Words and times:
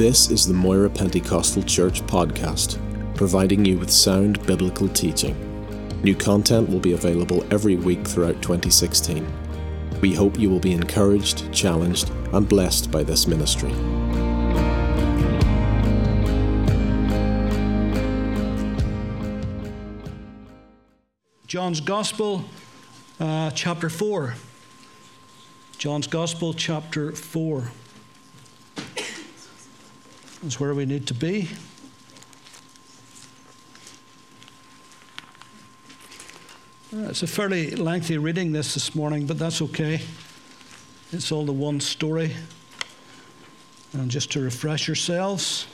This 0.00 0.30
is 0.30 0.46
the 0.46 0.54
Moira 0.54 0.88
Pentecostal 0.88 1.62
Church 1.62 2.00
podcast, 2.06 2.78
providing 3.14 3.66
you 3.66 3.76
with 3.76 3.90
sound 3.90 4.42
biblical 4.46 4.88
teaching. 4.88 5.36
New 6.02 6.16
content 6.16 6.70
will 6.70 6.80
be 6.80 6.94
available 6.94 7.44
every 7.52 7.76
week 7.76 8.08
throughout 8.08 8.40
2016. 8.40 9.30
We 10.00 10.14
hope 10.14 10.38
you 10.38 10.48
will 10.48 10.58
be 10.58 10.72
encouraged, 10.72 11.52
challenged, 11.52 12.08
and 12.32 12.48
blessed 12.48 12.90
by 12.90 13.02
this 13.02 13.26
ministry. 13.26 13.72
John's 21.46 21.82
Gospel, 21.82 22.46
uh, 23.20 23.50
chapter 23.50 23.90
4. 23.90 24.32
John's 25.76 26.06
Gospel, 26.06 26.54
chapter 26.54 27.12
4. 27.12 27.70
That's 30.42 30.58
where 30.58 30.72
we 30.72 30.86
need 30.86 31.06
to 31.08 31.14
be. 31.14 31.50
Uh, 36.94 37.08
it's 37.10 37.22
a 37.22 37.26
fairly 37.26 37.76
lengthy 37.76 38.16
reading 38.16 38.52
this 38.52 38.72
this 38.72 38.94
morning, 38.94 39.26
but 39.26 39.38
that's 39.38 39.60
okay. 39.60 40.00
It's 41.12 41.30
all 41.30 41.44
the 41.44 41.52
one 41.52 41.78
story. 41.78 42.34
And 43.92 44.10
just 44.10 44.32
to 44.32 44.40
refresh 44.40 44.88
yourselves, 44.88 45.66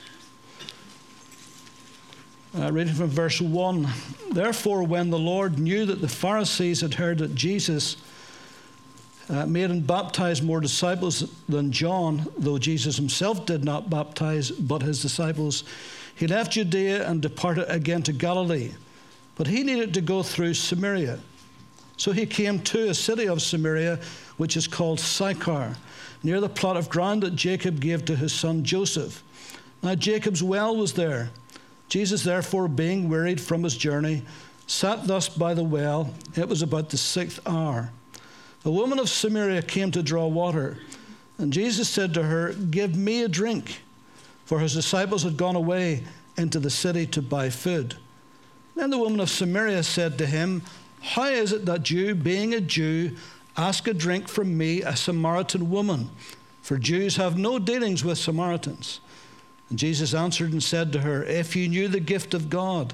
uh, 2.57 2.71
reading 2.71 2.93
from 2.93 3.07
verse 3.07 3.39
1 3.39 3.87
Therefore, 4.31 4.83
when 4.83 5.11
the 5.11 5.19
Lord 5.19 5.59
knew 5.59 5.85
that 5.85 6.01
the 6.01 6.09
Pharisees 6.09 6.81
had 6.81 6.95
heard 6.95 7.19
that 7.19 7.35
Jesus 7.35 7.95
uh, 9.29 9.45
made 9.45 9.69
and 9.69 9.85
baptized 9.85 10.43
more 10.43 10.59
disciples 10.59 11.29
than 11.49 11.71
John, 11.71 12.25
though 12.37 12.57
Jesus 12.57 12.95
himself 12.95 13.45
did 13.45 13.65
not 13.65 13.89
baptize 13.89 14.51
but 14.51 14.81
his 14.81 15.01
disciples, 15.01 15.63
he 16.15 16.27
left 16.27 16.53
Judea 16.53 17.07
and 17.07 17.21
departed 17.21 17.65
again 17.69 18.03
to 18.03 18.13
Galilee. 18.13 18.71
But 19.35 19.47
he 19.47 19.63
needed 19.63 19.93
to 19.93 20.01
go 20.01 20.23
through 20.23 20.55
Samaria. 20.55 21.19
So 21.97 22.11
he 22.11 22.25
came 22.25 22.59
to 22.59 22.89
a 22.89 22.93
city 22.93 23.27
of 23.27 23.41
Samaria, 23.41 23.99
which 24.37 24.55
is 24.55 24.67
called 24.67 24.99
Sychar, 24.99 25.75
near 26.23 26.39
the 26.39 26.49
plot 26.49 26.77
of 26.77 26.89
ground 26.89 27.23
that 27.23 27.35
Jacob 27.35 27.79
gave 27.79 28.05
to 28.05 28.15
his 28.15 28.33
son 28.33 28.63
Joseph. 28.63 29.23
Now 29.83 29.95
Jacob's 29.95 30.41
well 30.41 30.75
was 30.75 30.93
there. 30.93 31.29
Jesus, 31.89 32.23
therefore, 32.23 32.67
being 32.67 33.09
wearied 33.09 33.39
from 33.39 33.63
his 33.63 33.77
journey, 33.77 34.23
sat 34.67 35.07
thus 35.07 35.29
by 35.29 35.53
the 35.53 35.63
well. 35.63 36.13
It 36.35 36.49
was 36.49 36.61
about 36.61 36.89
the 36.89 36.97
sixth 36.97 37.39
hour. 37.47 37.91
A 38.67 38.69
woman 38.69 38.99
of 38.99 39.07
Samaria 39.07 39.61
came 39.61 39.91
to 39.91 40.03
draw 40.03 40.27
water, 40.27 40.77
and 41.37 41.53
Jesus 41.53 41.87
said 41.87 42.13
to 42.13 42.23
her, 42.23 42.51
Give 42.51 42.97
me 42.97 43.23
a 43.23 43.29
drink, 43.29 43.81
for 44.43 44.59
his 44.59 44.73
disciples 44.73 45.23
had 45.23 45.37
gone 45.37 45.55
away 45.55 46.03
into 46.35 46.59
the 46.59 46.69
city 46.69 47.05
to 47.05 47.21
buy 47.21 47.49
food. 47.49 47.95
Then 48.75 48.89
the 48.89 48.97
woman 48.97 49.21
of 49.21 49.29
Samaria 49.29 49.83
said 49.83 50.17
to 50.17 50.25
him, 50.25 50.63
How 50.99 51.27
is 51.27 51.53
it 51.53 51.65
that 51.65 51.89
you, 51.91 52.13
being 52.13 52.53
a 52.53 52.59
Jew, 52.59 53.15
ask 53.55 53.87
a 53.87 53.93
drink 53.93 54.27
from 54.27 54.57
me, 54.57 54.81
a 54.81 54.97
Samaritan 54.97 55.71
woman? 55.71 56.09
For 56.61 56.77
Jews 56.77 57.15
have 57.15 57.37
no 57.37 57.59
dealings 57.59 58.03
with 58.03 58.17
Samaritans. 58.17 58.99
And 59.69 59.79
Jesus 59.79 60.13
answered 60.13 60.51
and 60.51 60.61
said 60.61 60.91
to 60.91 60.99
her, 60.99 61.23
If 61.23 61.55
you 61.55 61.69
knew 61.69 61.87
the 61.87 62.01
gift 62.01 62.33
of 62.33 62.49
God, 62.49 62.93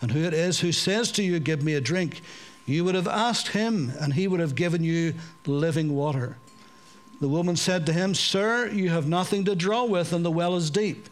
and 0.00 0.10
who 0.10 0.24
it 0.24 0.34
is 0.34 0.58
who 0.58 0.72
says 0.72 1.12
to 1.12 1.22
you, 1.22 1.38
Give 1.38 1.62
me 1.62 1.74
a 1.74 1.80
drink, 1.80 2.22
you 2.66 2.84
would 2.84 2.94
have 2.94 3.08
asked 3.08 3.48
him, 3.48 3.92
and 4.00 4.14
he 4.14 4.28
would 4.28 4.40
have 4.40 4.54
given 4.54 4.84
you 4.84 5.14
living 5.46 5.94
water. 5.94 6.36
The 7.20 7.28
woman 7.28 7.56
said 7.56 7.86
to 7.86 7.92
him, 7.92 8.14
Sir, 8.14 8.68
you 8.68 8.90
have 8.90 9.06
nothing 9.08 9.44
to 9.44 9.54
draw 9.54 9.84
with, 9.84 10.12
and 10.12 10.24
the 10.24 10.30
well 10.30 10.56
is 10.56 10.70
deep. 10.70 11.08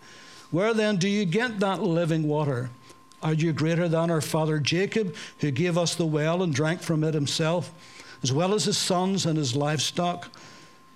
Where 0.50 0.74
then 0.74 0.96
do 0.96 1.08
you 1.08 1.24
get 1.24 1.60
that 1.60 1.82
living 1.82 2.24
water? 2.24 2.70
Are 3.22 3.34
you 3.34 3.52
greater 3.52 3.88
than 3.88 4.10
our 4.10 4.20
father 4.20 4.58
Jacob, 4.58 5.14
who 5.38 5.50
gave 5.50 5.76
us 5.76 5.94
the 5.94 6.06
well 6.06 6.42
and 6.42 6.54
drank 6.54 6.82
from 6.82 7.04
it 7.04 7.14
himself, 7.14 7.72
as 8.22 8.32
well 8.32 8.54
as 8.54 8.64
his 8.64 8.78
sons 8.78 9.26
and 9.26 9.36
his 9.36 9.54
livestock? 9.54 10.28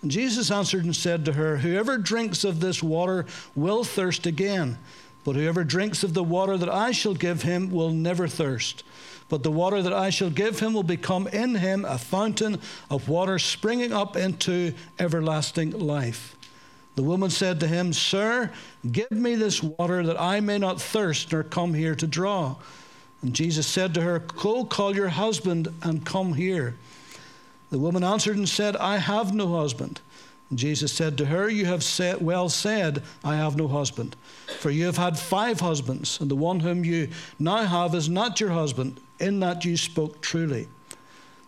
And 0.02 0.10
Jesus 0.10 0.50
answered 0.50 0.84
and 0.84 0.96
said 0.96 1.24
to 1.24 1.34
her, 1.34 1.58
Whoever 1.58 1.98
drinks 1.98 2.44
of 2.44 2.60
this 2.60 2.82
water 2.82 3.26
will 3.54 3.84
thirst 3.84 4.26
again, 4.26 4.78
but 5.24 5.36
whoever 5.36 5.64
drinks 5.64 6.02
of 6.02 6.14
the 6.14 6.24
water 6.24 6.56
that 6.56 6.68
I 6.68 6.92
shall 6.92 7.14
give 7.14 7.42
him 7.42 7.70
will 7.70 7.90
never 7.90 8.26
thirst. 8.26 8.82
But 9.34 9.42
the 9.42 9.50
water 9.50 9.82
that 9.82 9.92
I 9.92 10.10
shall 10.10 10.30
give 10.30 10.60
him 10.60 10.74
will 10.74 10.84
become 10.84 11.26
in 11.26 11.56
him 11.56 11.84
a 11.84 11.98
fountain 11.98 12.60
of 12.88 13.08
water 13.08 13.40
springing 13.40 13.92
up 13.92 14.16
into 14.16 14.74
everlasting 14.96 15.72
life. 15.72 16.36
The 16.94 17.02
woman 17.02 17.30
said 17.30 17.58
to 17.58 17.66
him, 17.66 17.92
Sir, 17.92 18.52
give 18.92 19.10
me 19.10 19.34
this 19.34 19.60
water 19.60 20.04
that 20.04 20.20
I 20.20 20.38
may 20.38 20.58
not 20.58 20.80
thirst 20.80 21.32
nor 21.32 21.42
come 21.42 21.74
here 21.74 21.96
to 21.96 22.06
draw. 22.06 22.54
And 23.22 23.34
Jesus 23.34 23.66
said 23.66 23.92
to 23.94 24.02
her, 24.02 24.20
Go 24.20 24.64
call 24.64 24.94
your 24.94 25.08
husband 25.08 25.66
and 25.82 26.06
come 26.06 26.34
here. 26.34 26.76
The 27.70 27.80
woman 27.80 28.04
answered 28.04 28.36
and 28.36 28.48
said, 28.48 28.76
I 28.76 28.98
have 28.98 29.34
no 29.34 29.48
husband. 29.48 30.00
And 30.48 30.60
Jesus 30.60 30.92
said 30.92 31.18
to 31.18 31.26
her, 31.26 31.48
You 31.48 31.66
have 31.66 31.82
said, 31.82 32.22
well 32.22 32.48
said, 32.48 33.02
I 33.24 33.34
have 33.34 33.56
no 33.56 33.66
husband. 33.66 34.14
For 34.60 34.70
you 34.70 34.86
have 34.86 34.98
had 34.98 35.18
five 35.18 35.58
husbands, 35.58 36.20
and 36.20 36.30
the 36.30 36.36
one 36.36 36.60
whom 36.60 36.84
you 36.84 37.08
now 37.40 37.64
have 37.64 37.96
is 37.96 38.08
not 38.08 38.38
your 38.38 38.50
husband. 38.50 39.00
In 39.20 39.40
that 39.40 39.64
you 39.64 39.76
spoke 39.76 40.20
truly. 40.20 40.68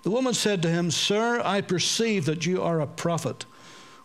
The 0.03 0.10
woman 0.10 0.34
said 0.34 0.62
to 0.62 0.69
him, 0.69 0.91
Sir, 0.91 1.41
I 1.44 1.60
perceive 1.60 2.27
that 2.27 2.47
you 2.47 2.62
are 2.62 2.81
a 2.81 2.87
prophet. 2.87 3.44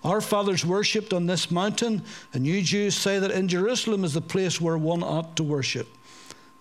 Our 0.03 0.19
fathers 0.19 0.65
worshipped 0.65 1.13
on 1.13 1.27
this 1.27 1.51
mountain, 1.51 2.03
and 2.33 2.45
you 2.45 2.61
Jews 2.63 2.95
say 2.95 3.19
that 3.19 3.29
in 3.29 3.47
Jerusalem 3.47 4.03
is 4.03 4.15
the 4.15 4.21
place 4.21 4.59
where 4.59 4.77
one 4.77 5.03
ought 5.03 5.35
to 5.35 5.43
worship. 5.43 5.87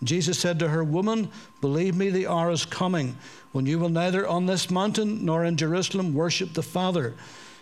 Jesus 0.02 0.38
said 0.38 0.58
to 0.58 0.68
her, 0.68 0.84
Woman, 0.84 1.30
believe 1.60 1.96
me, 1.96 2.10
the 2.10 2.26
hour 2.26 2.50
is 2.50 2.64
coming 2.64 3.16
when 3.52 3.66
you 3.66 3.78
will 3.78 3.88
neither 3.88 4.26
on 4.26 4.46
this 4.46 4.70
mountain 4.70 5.24
nor 5.24 5.44
in 5.44 5.56
Jerusalem 5.56 6.14
worship 6.14 6.52
the 6.52 6.62
Father. 6.62 7.14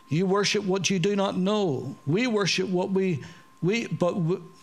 You 0.08 0.26
worship 0.26 0.64
what 0.64 0.90
you 0.90 0.98
do 0.98 1.14
not 1.14 1.36
know. 1.36 1.94
We 2.06 2.26
worship 2.26 2.68
what 2.68 2.90
we, 2.90 3.22
we 3.62 3.86
but, 3.86 4.14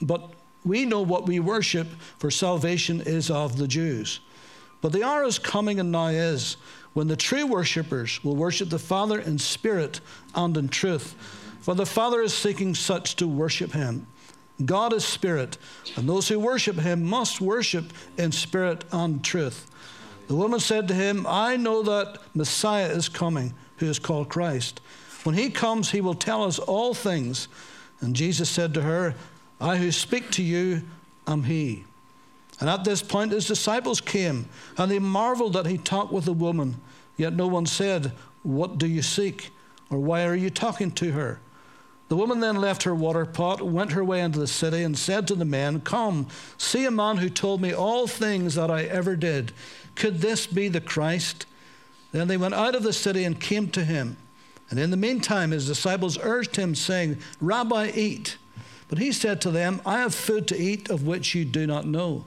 but 0.01 0.31
we 0.63 0.85
know 0.85 1.01
what 1.01 1.27
we 1.27 1.39
worship, 1.39 1.87
for 2.17 2.31
salvation 2.31 3.01
is 3.01 3.29
of 3.29 3.57
the 3.57 3.67
Jews. 3.67 4.19
But 4.85 4.91
the 4.91 5.03
hour 5.03 5.23
is 5.23 5.39
coming 5.39 5.79
and 5.79 5.91
now 5.91 6.09
is 6.09 6.57
when 6.93 7.07
the 7.07 7.15
true 7.15 7.47
worshippers 7.47 8.23
will 8.23 8.35
worship 8.35 8.69
the 8.69 8.77
Father 8.77 9.17
in 9.17 9.39
spirit 9.39 9.99
and 10.35 10.55
in 10.55 10.69
truth. 10.69 11.15
For 11.61 11.73
the 11.73 11.87
Father 11.87 12.21
is 12.21 12.35
seeking 12.35 12.75
such 12.75 13.15
to 13.15 13.27
worship 13.27 13.71
him. 13.71 14.05
God 14.63 14.93
is 14.93 15.03
spirit, 15.03 15.57
and 15.95 16.07
those 16.07 16.27
who 16.27 16.39
worship 16.39 16.75
him 16.75 17.03
must 17.03 17.41
worship 17.41 17.93
in 18.19 18.31
spirit 18.31 18.85
and 18.91 19.23
truth. 19.23 19.71
The 20.27 20.35
woman 20.35 20.59
said 20.59 20.87
to 20.89 20.93
him, 20.93 21.25
I 21.27 21.57
know 21.57 21.81
that 21.81 22.19
Messiah 22.35 22.89
is 22.89 23.09
coming, 23.09 23.55
who 23.77 23.87
is 23.87 23.97
called 23.97 24.29
Christ. 24.29 24.81
When 25.23 25.33
he 25.33 25.49
comes, 25.49 25.89
he 25.89 26.01
will 26.01 26.13
tell 26.13 26.43
us 26.43 26.59
all 26.59 26.93
things. 26.93 27.47
And 28.01 28.15
Jesus 28.15 28.51
said 28.51 28.75
to 28.75 28.83
her, 28.83 29.15
I 29.59 29.77
who 29.77 29.91
speak 29.91 30.29
to 30.33 30.43
you 30.43 30.83
am 31.25 31.41
he. 31.41 31.85
And 32.59 32.69
at 32.69 32.83
this 32.83 33.01
point, 33.01 33.31
his 33.31 33.47
disciples 33.47 33.99
came, 33.99 34.47
and 34.77 34.89
they 34.89 34.99
marveled 34.99 35.53
that 35.53 35.65
he 35.65 35.77
talked 35.77 36.13
with 36.13 36.25
the 36.25 36.33
woman. 36.33 36.75
Yet 37.17 37.33
no 37.33 37.47
one 37.47 37.65
said, 37.65 38.13
What 38.43 38.77
do 38.77 38.87
you 38.87 39.01
seek? 39.01 39.51
Or 39.89 39.99
why 39.99 40.25
are 40.25 40.35
you 40.35 40.49
talking 40.49 40.91
to 40.91 41.11
her? 41.11 41.39
The 42.07 42.15
woman 42.15 42.39
then 42.39 42.57
left 42.57 42.83
her 42.83 42.93
water 42.93 43.25
pot, 43.25 43.61
went 43.61 43.91
her 43.93 44.03
way 44.03 44.21
into 44.21 44.39
the 44.39 44.47
city, 44.47 44.83
and 44.83 44.97
said 44.97 45.27
to 45.27 45.35
the 45.35 45.45
men, 45.45 45.81
Come, 45.81 46.27
see 46.57 46.85
a 46.85 46.91
man 46.91 47.17
who 47.17 47.29
told 47.29 47.61
me 47.61 47.73
all 47.73 48.07
things 48.07 48.55
that 48.55 48.69
I 48.69 48.83
ever 48.83 49.15
did. 49.15 49.51
Could 49.95 50.19
this 50.19 50.45
be 50.45 50.67
the 50.67 50.81
Christ? 50.81 51.45
Then 52.11 52.27
they 52.27 52.37
went 52.37 52.53
out 52.53 52.75
of 52.75 52.83
the 52.83 52.93
city 52.93 53.23
and 53.23 53.39
came 53.39 53.69
to 53.71 53.83
him. 53.83 54.17
And 54.69 54.79
in 54.79 54.91
the 54.91 54.97
meantime, 54.97 55.51
his 55.51 55.67
disciples 55.67 56.17
urged 56.21 56.55
him, 56.55 56.75
saying, 56.75 57.17
Rabbi, 57.41 57.91
eat. 57.93 58.37
But 58.87 58.99
he 58.99 59.11
said 59.11 59.41
to 59.41 59.51
them, 59.51 59.81
I 59.85 59.99
have 59.99 60.13
food 60.13 60.47
to 60.49 60.57
eat 60.57 60.89
of 60.89 61.05
which 61.05 61.33
you 61.33 61.43
do 61.43 61.65
not 61.65 61.87
know. 61.87 62.25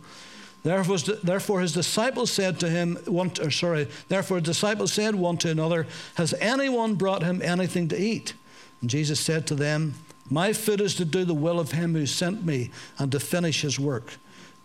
Therefore, 0.63 1.61
his 1.61 1.73
disciples 1.73 2.31
said 2.31 2.59
to 2.61 2.69
him, 2.69 2.97
one, 3.07 3.31
or 3.41 3.51
sorry, 3.51 3.89
therefore, 4.09 4.41
disciples 4.41 4.93
said 4.93 5.15
one 5.15 5.37
to 5.39 5.51
another, 5.51 5.87
Has 6.17 6.35
anyone 6.41 6.97
brought 6.97 7.23
him 7.23 7.41
anything 7.43 7.89
to 7.89 8.01
eat? 8.01 8.35
And 8.81 8.91
Jesus 8.91 9.21
said 9.21 9.47
to 9.47 9.55
them, 9.55 9.95
My 10.29 10.53
food 10.53 10.81
is 10.81 10.95
to 10.97 11.05
do 11.05 11.25
the 11.25 11.35
will 11.35 11.61
of 11.61 11.73
him 11.73 11.95
who 11.95 12.07
sent 12.07 12.45
me 12.45 12.71
and 12.99 13.11
to 13.13 13.21
finish 13.21 13.63
his 13.63 13.79
work. 13.79 14.17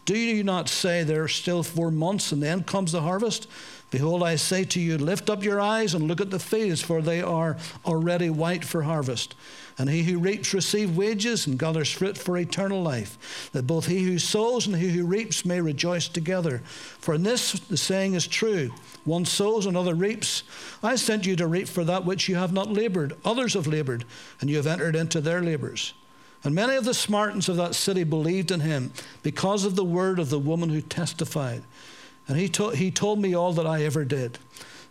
Do 0.06 0.18
you 0.18 0.44
not 0.44 0.68
say 0.68 1.04
there 1.04 1.24
are 1.24 1.30
still 1.30 1.64
four 1.64 1.90
months 1.90 2.34
and 2.34 2.44
then 2.44 2.64
comes 2.64 2.92
the 2.92 3.02
harvest? 3.02 3.48
Behold, 3.90 4.24
I 4.24 4.36
say 4.36 4.64
to 4.66 4.80
you, 4.80 4.98
lift 4.98 5.30
up 5.30 5.44
your 5.44 5.62
eyes 5.62 5.94
and 5.94 6.08
look 6.08 6.20
at 6.20 6.32
the 6.32 6.40
fields, 6.40 6.82
for 6.82 7.02
they 7.02 7.22
are 7.22 7.58
already 7.86 8.30
white 8.30 8.66
for 8.66 8.82
harvest. 8.82 9.36
And 9.78 9.88
he 9.88 10.04
who 10.04 10.18
reaps 10.20 10.54
receive 10.54 10.98
wages 10.98 11.48
and 11.48 11.60
gathers 11.60 11.92
fruit 11.92 12.18
for 12.18 12.38
eternal 12.38 12.82
life, 12.82 13.50
that 13.54 13.68
both 13.68 13.86
he 13.86 14.04
who 14.04 14.18
sows 14.20 14.68
and 14.68 14.76
he 14.76 14.90
who 14.90 15.06
reaps 15.06 15.46
may 15.46 15.62
rejoice 15.62 16.08
together. 16.08 16.64
For 17.00 17.14
in 17.14 17.24
this 17.24 17.54
the 17.54 17.78
saying 17.78 18.16
is 18.16 18.28
true 18.28 18.72
one 19.06 19.26
sows, 19.26 19.66
another 19.66 19.96
reaps. 19.96 20.44
I 20.82 20.96
sent 20.96 21.26
you 21.26 21.36
to 21.36 21.48
reap 21.48 21.68
for 21.68 21.84
that 21.84 22.06
which 22.06 22.28
you 22.28 22.36
have 22.36 22.54
not 22.54 22.72
labored. 22.72 23.14
Others 23.24 23.54
have 23.54 23.68
labored, 23.68 24.06
and 24.42 24.50
you 24.50 24.58
have 24.58 24.68
entered 24.68 24.96
into 24.96 25.22
their 25.22 25.42
labors. 25.42 25.94
And 26.44 26.54
many 26.54 26.76
of 26.76 26.86
the 26.86 26.94
Samaritans 26.94 27.48
of 27.48 27.56
that 27.58 27.76
city 27.76 28.04
believed 28.04 28.52
in 28.52 28.60
him 28.60 28.92
because 29.22 29.64
of 29.64 29.76
the 29.76 29.86
word 29.86 30.20
of 30.20 30.30
the 30.30 30.40
woman 30.40 30.70
who 30.70 30.82
testified. 30.82 31.64
And 32.28 32.38
he, 32.38 32.50
to- 32.50 32.70
he 32.70 32.92
told 32.92 33.20
me 33.20 33.34
all 33.34 33.54
that 33.54 33.68
I 33.68 33.84
ever 33.84 34.04
did. 34.04 34.40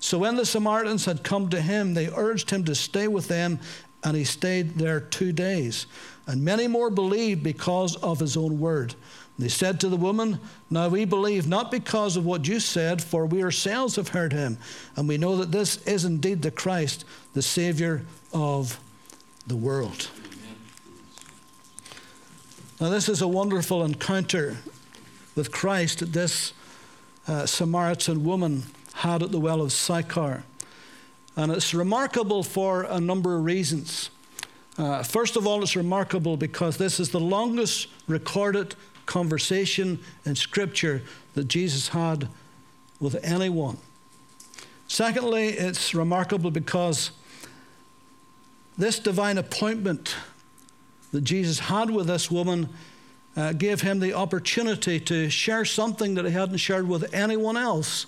So 0.00 0.18
when 0.18 0.36
the 0.36 0.46
Samaritans 0.46 1.04
had 1.04 1.22
come 1.22 1.48
to 1.50 1.60
him, 1.60 1.94
they 1.94 2.08
urged 2.08 2.50
him 2.50 2.64
to 2.64 2.74
stay 2.74 3.06
with 3.06 3.28
them, 3.28 3.60
and 4.02 4.16
he 4.16 4.24
stayed 4.24 4.74
there 4.74 5.00
two 5.00 5.32
days. 5.32 5.86
And 6.26 6.44
many 6.44 6.66
more 6.66 6.90
believed 6.90 7.42
because 7.42 7.96
of 7.96 8.18
his 8.18 8.36
own 8.36 8.58
word. 8.58 8.94
And 9.36 9.44
they 9.44 9.48
said 9.48 9.78
to 9.80 9.88
the 9.88 9.96
woman, 9.96 10.40
Now 10.70 10.88
we 10.88 11.04
believe 11.04 11.46
not 11.46 11.70
because 11.70 12.16
of 12.16 12.26
what 12.26 12.48
you 12.48 12.60
said, 12.60 13.02
for 13.02 13.26
we 13.26 13.42
ourselves 13.42 13.96
have 13.96 14.08
heard 14.08 14.32
him, 14.32 14.58
and 14.96 15.06
we 15.06 15.18
know 15.18 15.36
that 15.36 15.52
this 15.52 15.76
is 15.86 16.04
indeed 16.04 16.42
the 16.42 16.50
Christ, 16.50 17.04
the 17.34 17.42
Savior 17.42 18.04
of 18.32 18.80
the 19.46 19.56
world. 19.56 20.08
Now, 22.80 22.88
this 22.88 23.08
is 23.08 23.22
a 23.22 23.28
wonderful 23.28 23.84
encounter 23.84 24.56
with 25.36 25.52
Christ 25.52 26.00
that 26.00 26.12
this 26.12 26.52
uh, 27.28 27.46
Samaritan 27.46 28.24
woman 28.24 28.64
had 28.94 29.22
at 29.22 29.30
the 29.30 29.38
well 29.38 29.60
of 29.60 29.72
Sychar. 29.72 30.42
And 31.36 31.52
it's 31.52 31.72
remarkable 31.72 32.42
for 32.42 32.82
a 32.82 33.00
number 33.00 33.36
of 33.36 33.44
reasons. 33.44 34.10
Uh, 34.76 35.02
first 35.02 35.36
of 35.36 35.46
all, 35.46 35.62
it's 35.62 35.76
remarkable 35.76 36.36
because 36.36 36.76
this 36.76 36.98
is 36.98 37.10
the 37.10 37.20
longest 37.20 37.88
recorded 38.06 38.74
conversation 39.06 40.00
in 40.24 40.34
Scripture 40.34 41.02
that 41.34 41.48
Jesus 41.48 41.88
had 41.88 42.28
with 43.00 43.22
anyone. 43.22 43.76
Secondly, 44.88 45.48
it's 45.48 45.94
remarkable 45.94 46.50
because 46.50 47.12
this 48.76 48.98
divine 48.98 49.38
appointment 49.38 50.16
that 51.12 51.22
Jesus 51.22 51.58
had 51.58 51.90
with 51.90 52.06
this 52.06 52.30
woman 52.30 52.68
uh, 53.36 53.52
gave 53.52 53.80
him 53.80 54.00
the 54.00 54.12
opportunity 54.14 55.00
to 55.00 55.30
share 55.30 55.64
something 55.64 56.14
that 56.14 56.24
he 56.24 56.32
hadn't 56.32 56.58
shared 56.58 56.88
with 56.88 57.14
anyone 57.14 57.56
else 57.56 58.06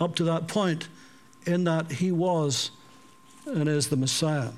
up 0.00 0.14
to 0.16 0.24
that 0.24 0.48
point, 0.48 0.88
in 1.46 1.64
that 1.64 1.90
he 1.90 2.12
was 2.12 2.70
and 3.46 3.68
is 3.68 3.88
the 3.88 3.96
Messiah. 3.96 4.50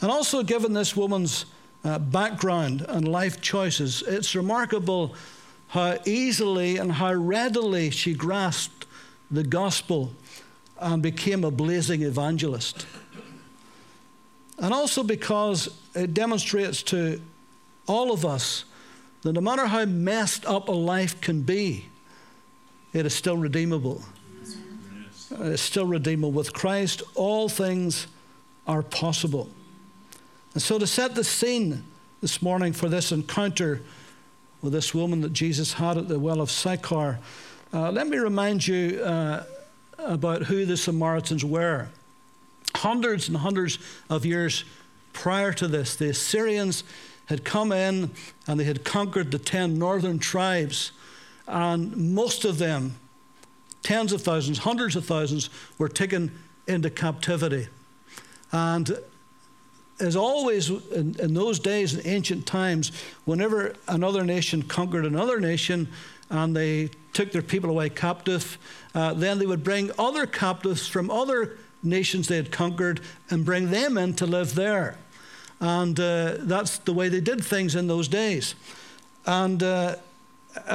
And 0.00 0.10
also, 0.10 0.42
given 0.42 0.72
this 0.72 0.96
woman's 0.96 1.46
uh, 1.84 1.98
background 1.98 2.84
and 2.88 3.06
life 3.06 3.40
choices, 3.40 4.02
it's 4.06 4.34
remarkable 4.34 5.14
how 5.68 5.98
easily 6.04 6.78
and 6.78 6.90
how 6.92 7.12
readily 7.12 7.90
she 7.90 8.14
grasped 8.14 8.86
the 9.30 9.44
gospel 9.44 10.12
and 10.78 11.02
became 11.02 11.44
a 11.44 11.50
blazing 11.50 12.02
evangelist. 12.02 12.86
And 14.60 14.74
also 14.74 15.02
because 15.02 15.70
it 15.94 16.12
demonstrates 16.12 16.82
to 16.84 17.20
all 17.88 18.12
of 18.12 18.24
us 18.26 18.64
that 19.22 19.32
no 19.32 19.40
matter 19.40 19.66
how 19.66 19.84
messed 19.86 20.44
up 20.46 20.68
a 20.68 20.72
life 20.72 21.20
can 21.20 21.42
be, 21.42 21.86
it 22.92 23.06
is 23.06 23.14
still 23.14 23.36
redeemable. 23.36 24.02
It's 25.40 25.62
still 25.62 25.86
redeemable. 25.86 26.32
With 26.32 26.52
Christ, 26.52 27.02
all 27.14 27.48
things 27.48 28.06
are 28.66 28.82
possible. 28.82 29.48
And 30.54 30.62
so, 30.62 30.78
to 30.78 30.86
set 30.86 31.14
the 31.14 31.24
scene 31.24 31.84
this 32.20 32.42
morning 32.42 32.72
for 32.72 32.88
this 32.88 33.12
encounter 33.12 33.80
with 34.60 34.72
this 34.72 34.94
woman 34.94 35.20
that 35.22 35.32
Jesus 35.32 35.72
had 35.72 35.96
at 35.96 36.08
the 36.08 36.18
well 36.18 36.40
of 36.40 36.50
Sychar, 36.50 37.18
uh, 37.72 37.90
let 37.90 38.08
me 38.08 38.18
remind 38.18 38.66
you 38.66 39.00
uh, 39.02 39.44
about 39.98 40.42
who 40.42 40.66
the 40.66 40.76
Samaritans 40.76 41.44
were. 41.44 41.88
Hundreds 42.76 43.28
and 43.28 43.36
hundreds 43.36 43.78
of 44.08 44.24
years 44.24 44.64
prior 45.12 45.52
to 45.52 45.68
this, 45.68 45.96
the 45.96 46.10
Assyrians 46.10 46.84
had 47.26 47.44
come 47.44 47.72
in 47.72 48.10
and 48.46 48.58
they 48.58 48.64
had 48.64 48.84
conquered 48.84 49.30
the 49.30 49.38
10 49.38 49.78
northern 49.78 50.18
tribes, 50.18 50.92
and 51.46 52.14
most 52.14 52.44
of 52.44 52.58
them, 52.58 52.96
tens 53.82 54.12
of 54.12 54.22
thousands, 54.22 54.58
hundreds 54.58 54.96
of 54.96 55.04
thousands, 55.04 55.50
were 55.78 55.88
taken 55.88 56.30
into 56.66 56.90
captivity. 56.90 57.68
And 58.52 58.98
as 60.00 60.16
always 60.16 60.70
in, 60.70 61.14
in, 61.20 61.34
those 61.34 61.58
days, 61.58 61.94
in 61.94 62.06
ancient 62.06 62.46
times, 62.46 62.90
whenever 63.24 63.74
another 63.86 64.24
nation 64.24 64.62
conquered 64.62 65.04
another 65.04 65.40
nation 65.40 65.88
and 66.30 66.56
they 66.56 66.88
took 67.12 67.32
their 67.32 67.42
people 67.42 67.70
away 67.70 67.90
captive, 67.90 68.58
uh, 68.94 69.12
then 69.14 69.38
they 69.38 69.46
would 69.46 69.62
bring 69.62 69.90
other 69.98 70.26
captives 70.26 70.86
from 70.86 71.10
other 71.10 71.58
nations 71.82 72.28
they 72.28 72.36
had 72.36 72.50
conquered 72.50 73.00
and 73.30 73.44
bring 73.44 73.70
them 73.70 73.96
in 73.96 74.14
to 74.14 74.26
live 74.26 74.54
there. 74.54 74.96
And 75.60 75.98
uh, 75.98 76.36
that's 76.38 76.78
the 76.78 76.92
way 76.92 77.08
they 77.08 77.20
did 77.20 77.44
things 77.44 77.74
in 77.74 77.86
those 77.86 78.08
days. 78.08 78.54
And 79.26 79.62
uh, 79.62 79.96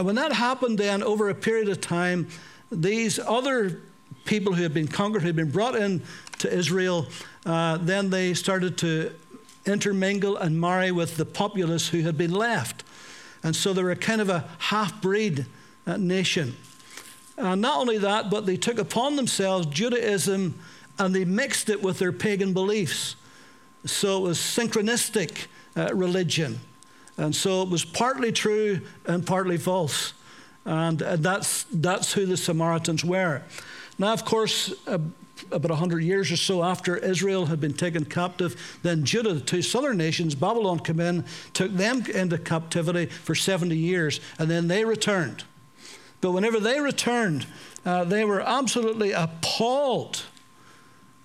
when 0.01 0.15
that 0.15 0.33
happened, 0.33 0.77
then 0.77 1.03
over 1.03 1.29
a 1.29 1.35
period 1.35 1.69
of 1.69 1.81
time, 1.81 2.27
these 2.71 3.19
other 3.19 3.81
people 4.25 4.53
who 4.53 4.63
had 4.63 4.73
been 4.73 4.87
conquered, 4.87 5.21
who 5.21 5.27
had 5.27 5.35
been 5.35 5.51
brought 5.51 5.75
in 5.75 6.01
to 6.39 6.51
Israel, 6.51 7.07
uh, 7.45 7.77
then 7.77 8.09
they 8.09 8.33
started 8.33 8.77
to 8.79 9.11
intermingle 9.65 10.37
and 10.37 10.59
marry 10.59 10.91
with 10.91 11.17
the 11.17 11.25
populace 11.25 11.89
who 11.89 12.01
had 12.01 12.17
been 12.17 12.31
left. 12.31 12.83
And 13.43 13.55
so 13.55 13.73
they 13.73 13.83
were 13.83 13.95
kind 13.95 14.21
of 14.21 14.29
a 14.29 14.47
half 14.59 15.01
breed 15.01 15.45
uh, 15.85 15.97
nation. 15.97 16.55
And 17.37 17.61
not 17.61 17.77
only 17.77 17.97
that, 17.97 18.29
but 18.29 18.45
they 18.45 18.57
took 18.57 18.79
upon 18.79 19.15
themselves 19.15 19.67
Judaism 19.67 20.59
and 20.97 21.13
they 21.13 21.25
mixed 21.25 21.69
it 21.69 21.81
with 21.81 21.99
their 21.99 22.11
pagan 22.11 22.53
beliefs. 22.53 23.15
So 23.85 24.17
it 24.17 24.21
was 24.21 24.37
synchronistic 24.37 25.47
uh, 25.75 25.93
religion. 25.93 26.59
And 27.17 27.35
so 27.35 27.61
it 27.61 27.69
was 27.69 27.85
partly 27.85 28.31
true 28.31 28.81
and 29.05 29.25
partly 29.25 29.57
false. 29.57 30.13
And, 30.65 31.01
and 31.01 31.23
that's, 31.23 31.65
that's 31.71 32.13
who 32.13 32.25
the 32.25 32.37
Samaritans 32.37 33.05
were. 33.05 33.43
Now, 33.97 34.11
of 34.13 34.25
course, 34.25 34.73
uh, 34.87 34.97
about 35.51 35.69
100 35.69 36.03
years 36.03 36.31
or 36.31 36.37
so 36.37 36.63
after 36.63 36.97
Israel 36.97 37.45
had 37.45 37.59
been 37.59 37.73
taken 37.73 38.05
captive, 38.05 38.79
then 38.83 39.05
Judah, 39.05 39.33
the 39.33 39.41
two 39.41 39.61
southern 39.61 39.97
nations, 39.97 40.35
Babylon 40.35 40.79
came 40.79 40.99
in, 40.99 41.25
took 41.53 41.71
them 41.71 42.05
into 42.13 42.37
captivity 42.37 43.05
for 43.05 43.35
70 43.35 43.75
years, 43.75 44.19
and 44.39 44.49
then 44.49 44.67
they 44.67 44.85
returned. 44.85 45.43
But 46.21 46.31
whenever 46.31 46.59
they 46.59 46.79
returned, 46.79 47.45
uh, 47.85 48.03
they 48.03 48.25
were 48.25 48.41
absolutely 48.41 49.11
appalled, 49.11 50.23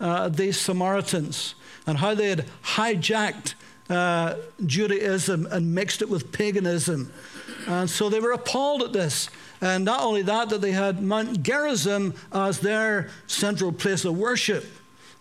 uh, 0.00 0.28
these 0.28 0.58
Samaritans, 0.58 1.54
and 1.86 1.98
how 1.98 2.14
they 2.14 2.30
had 2.30 2.46
hijacked 2.62 3.54
uh, 3.88 4.36
Judaism 4.64 5.46
and 5.50 5.74
mixed 5.74 6.00
it 6.00 6.08
with 6.08 6.32
paganism. 6.32 7.12
And 7.66 7.90
so 7.90 8.08
they 8.08 8.20
were 8.20 8.32
appalled 8.32 8.82
at 8.82 8.92
this. 8.92 9.28
And 9.60 9.84
not 9.84 10.00
only 10.00 10.22
that, 10.22 10.48
that 10.48 10.60
they 10.60 10.72
had 10.72 11.02
Mount 11.02 11.42
Gerizim 11.42 12.14
as 12.32 12.60
their 12.60 13.10
central 13.26 13.72
place 13.72 14.04
of 14.04 14.16
worship. 14.16 14.64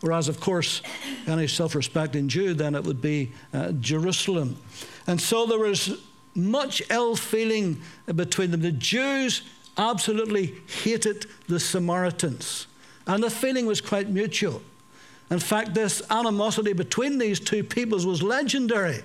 Whereas, 0.02 0.30
of 0.30 0.40
course, 0.40 0.82
any 1.28 1.48
self 1.48 1.76
respecting 1.76 2.30
Jew, 2.30 2.54
then 2.54 2.74
it 2.76 2.84
would 2.84 3.02
be 3.02 3.32
uh, 3.54 3.74
Jerusalem. 3.74 4.58
And 5.08 5.20
so 5.20 5.46
there 5.46 5.60
was 5.60 6.00
much 6.36 6.82
ill 6.90 7.16
feeling 7.16 7.82
between 8.16 8.52
them. 8.52 8.62
The 8.62 8.72
Jews 8.72 9.42
absolutely 9.78 10.56
hated 10.84 11.26
the 11.48 11.60
Samaritans, 11.60 12.68
and 13.08 13.24
the 13.24 13.30
feeling 13.30 13.66
was 13.66 13.82
quite 13.82 14.10
mutual. 14.10 14.62
In 15.32 15.40
fact, 15.40 15.74
this 15.74 16.02
animosity 16.10 16.74
between 16.74 17.18
these 17.18 17.40
two 17.40 17.64
peoples 17.64 18.06
was 18.06 18.24
legendary. 18.24 19.04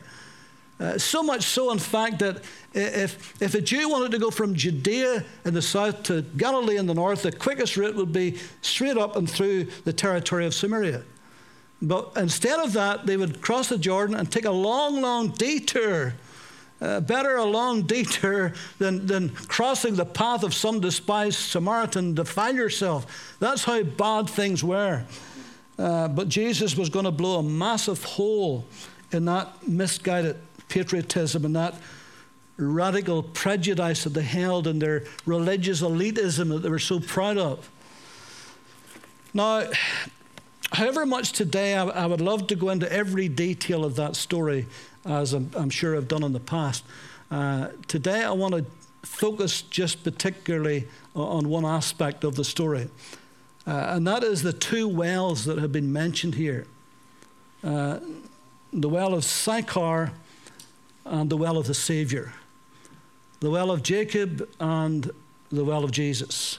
Uh, 0.80 0.98
so 0.98 1.22
much 1.22 1.42
so, 1.42 1.70
in 1.70 1.78
fact, 1.78 2.18
that 2.18 2.42
if, 2.72 3.40
if 3.40 3.54
a 3.54 3.60
Jew 3.60 3.88
wanted 3.88 4.10
to 4.12 4.18
go 4.18 4.30
from 4.30 4.54
Judea 4.54 5.24
in 5.44 5.54
the 5.54 5.62
south 5.62 6.02
to 6.04 6.22
Galilee 6.22 6.78
in 6.78 6.86
the 6.86 6.94
north, 6.94 7.22
the 7.22 7.30
quickest 7.30 7.76
route 7.76 7.94
would 7.94 8.12
be 8.12 8.38
straight 8.60 8.96
up 8.96 9.16
and 9.16 9.30
through 9.30 9.64
the 9.84 9.92
territory 9.92 10.46
of 10.46 10.54
Samaria. 10.54 11.02
But 11.80 12.12
instead 12.16 12.58
of 12.58 12.72
that, 12.72 13.06
they 13.06 13.16
would 13.16 13.40
cross 13.40 13.68
the 13.68 13.78
Jordan 13.78 14.16
and 14.16 14.30
take 14.30 14.46
a 14.46 14.50
long, 14.50 15.00
long 15.00 15.28
detour. 15.28 16.14
Uh, 16.80 17.00
better 17.00 17.36
a 17.36 17.44
long 17.44 17.82
detour 17.86 18.52
than, 18.78 19.06
than 19.06 19.28
crossing 19.28 19.94
the 19.94 20.04
path 20.04 20.42
of 20.42 20.54
some 20.54 20.80
despised 20.80 21.38
Samaritan. 21.38 22.14
Defile 22.14 22.54
yourself. 22.54 23.36
That's 23.38 23.64
how 23.64 23.82
bad 23.82 24.28
things 24.28 24.64
were. 24.64 25.04
Uh, 25.78 26.08
but 26.08 26.28
Jesus 26.28 26.76
was 26.76 26.88
going 26.88 27.04
to 27.04 27.10
blow 27.10 27.38
a 27.38 27.42
massive 27.42 28.02
hole 28.04 28.64
in 29.12 29.24
that 29.24 29.66
misguided 29.66 30.36
patriotism 30.68 31.44
and 31.44 31.56
that 31.56 31.74
radical 32.56 33.22
prejudice 33.22 34.04
that 34.04 34.10
they 34.10 34.22
held 34.22 34.66
in 34.66 34.78
their 34.78 35.04
religious 35.26 35.82
elitism 35.82 36.48
that 36.50 36.58
they 36.62 36.68
were 36.68 36.78
so 36.78 37.00
proud 37.00 37.36
of. 37.36 37.68
Now, 39.32 39.68
however 40.72 41.04
much 41.04 41.32
today 41.32 41.74
I, 41.74 41.84
I 41.86 42.06
would 42.06 42.20
love 42.20 42.46
to 42.48 42.54
go 42.54 42.70
into 42.70 42.90
every 42.92 43.28
detail 43.28 43.84
of 43.84 43.96
that 43.96 44.14
story, 44.14 44.66
as 45.04 45.32
I'm, 45.32 45.50
I'm 45.56 45.70
sure 45.70 45.96
I've 45.96 46.06
done 46.06 46.22
in 46.22 46.32
the 46.32 46.40
past, 46.40 46.84
uh, 47.30 47.68
today 47.88 48.22
I 48.22 48.30
want 48.30 48.54
to 48.54 48.64
focus 49.02 49.62
just 49.62 50.04
particularly 50.04 50.86
on 51.14 51.48
one 51.48 51.64
aspect 51.64 52.24
of 52.24 52.36
the 52.36 52.44
story. 52.44 52.88
Uh, 53.66 53.86
and 53.88 54.06
that 54.06 54.22
is 54.22 54.42
the 54.42 54.52
two 54.52 54.86
wells 54.86 55.44
that 55.44 55.58
have 55.58 55.72
been 55.72 55.92
mentioned 55.92 56.34
here 56.34 56.66
uh, 57.62 57.98
the 58.72 58.88
well 58.88 59.14
of 59.14 59.24
Sychar 59.24 60.12
and 61.04 61.30
the 61.30 61.36
well 61.36 61.56
of 61.56 61.66
the 61.66 61.74
Savior, 61.74 62.34
the 63.40 63.50
well 63.50 63.70
of 63.70 63.82
Jacob 63.82 64.48
and 64.60 65.10
the 65.50 65.64
well 65.64 65.84
of 65.84 65.90
Jesus. 65.90 66.58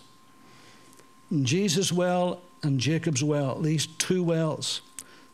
Jesus' 1.43 1.91
well 1.91 2.41
and 2.63 2.79
Jacob's 2.79 3.23
well, 3.23 3.59
these 3.59 3.85
two 3.85 4.23
wells, 4.23 4.81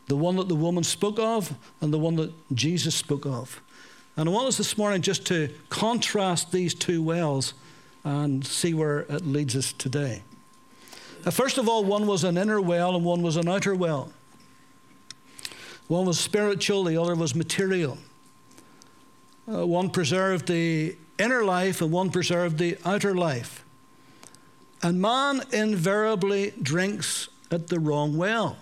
the 0.08 0.16
one 0.16 0.36
that 0.38 0.50
the 0.50 0.56
woman 0.56 0.84
spoke 0.84 1.20
of 1.20 1.54
and 1.80 1.94
the 1.94 2.00
one 2.00 2.16
that 2.16 2.34
Jesus 2.54 2.96
spoke 2.96 3.26
of. 3.26 3.62
And 4.18 4.28
I 4.28 4.32
want 4.32 4.48
us 4.48 4.58
this 4.58 4.78
morning 4.78 5.02
just 5.02 5.26
to 5.28 5.50
contrast 5.70 6.52
these 6.52 6.74
two 6.74 7.02
wells 7.02 7.54
and 8.04 8.46
see 8.46 8.74
where 8.74 9.02
it 9.02 9.26
leads 9.26 9.56
us 9.56 9.72
today. 9.72 10.24
Uh, 11.26 11.32
first 11.32 11.58
of 11.58 11.70
all, 11.70 11.84
one 11.84 12.08
was 12.08 12.24
an 12.24 12.38
inner 12.38 12.60
well 12.60 12.96
and 12.96 13.06
one 13.06 13.22
was 13.22 13.38
an 13.38 13.48
outer 13.48 13.76
well. 13.76 14.12
One 15.88 16.06
was 16.06 16.20
spiritual, 16.20 16.86
the 16.86 17.00
other 17.00 17.16
was 17.16 17.36
material. 17.36 17.98
Uh, 19.52 19.68
one 19.68 19.90
preserved 19.90 20.48
the 20.48 20.96
inner 21.20 21.44
life 21.44 21.82
and 21.82 21.92
one 21.92 22.10
preserved 22.10 22.58
the 22.58 22.78
outer 22.86 23.14
life. 23.14 23.66
And 24.82 25.02
man 25.02 25.42
invariably 25.52 26.54
drinks 26.62 27.28
at 27.52 27.68
the 27.68 27.80
wrong 27.80 28.18
well. 28.18 28.58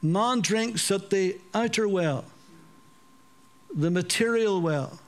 Man 0.00 0.40
drinks 0.40 0.90
at 0.90 1.10
the 1.10 1.38
outer 1.52 1.88
well, 1.88 2.24
the 3.74 3.90
material 3.90 4.60
well. 4.60 5.00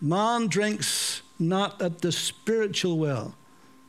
Man 0.00 0.48
drinks 0.48 1.22
not 1.38 1.80
at 1.80 2.02
the 2.02 2.12
spiritual 2.12 2.98
well, 2.98 3.34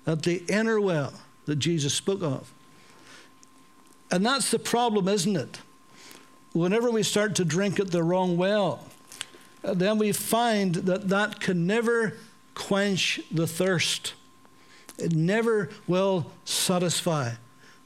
at 0.06 0.24
the 0.24 0.44
inner 0.48 0.80
well 0.80 1.14
that 1.46 1.58
Jesus 1.58 1.94
spoke 1.94 2.22
of. 2.22 2.52
And 4.12 4.26
that's 4.26 4.52
the 4.52 4.60
problem, 4.60 5.08
isn't 5.08 5.36
it? 5.36 5.60
Whenever 6.54 6.90
we 6.90 7.04
start 7.04 7.36
to 7.36 7.46
drink 7.46 7.80
at 7.80 7.92
the 7.92 8.04
wrong 8.04 8.38
well, 8.38 8.86
then 9.62 9.98
we 9.98 10.12
find 10.12 10.76
that 10.76 11.10
that 11.10 11.40
can 11.40 11.68
never 11.68 12.18
quench 12.54 13.20
the 13.32 13.48
thirst. 13.48 14.14
It 14.98 15.14
never 15.14 15.70
will 15.88 16.32
satisfy. 16.46 17.32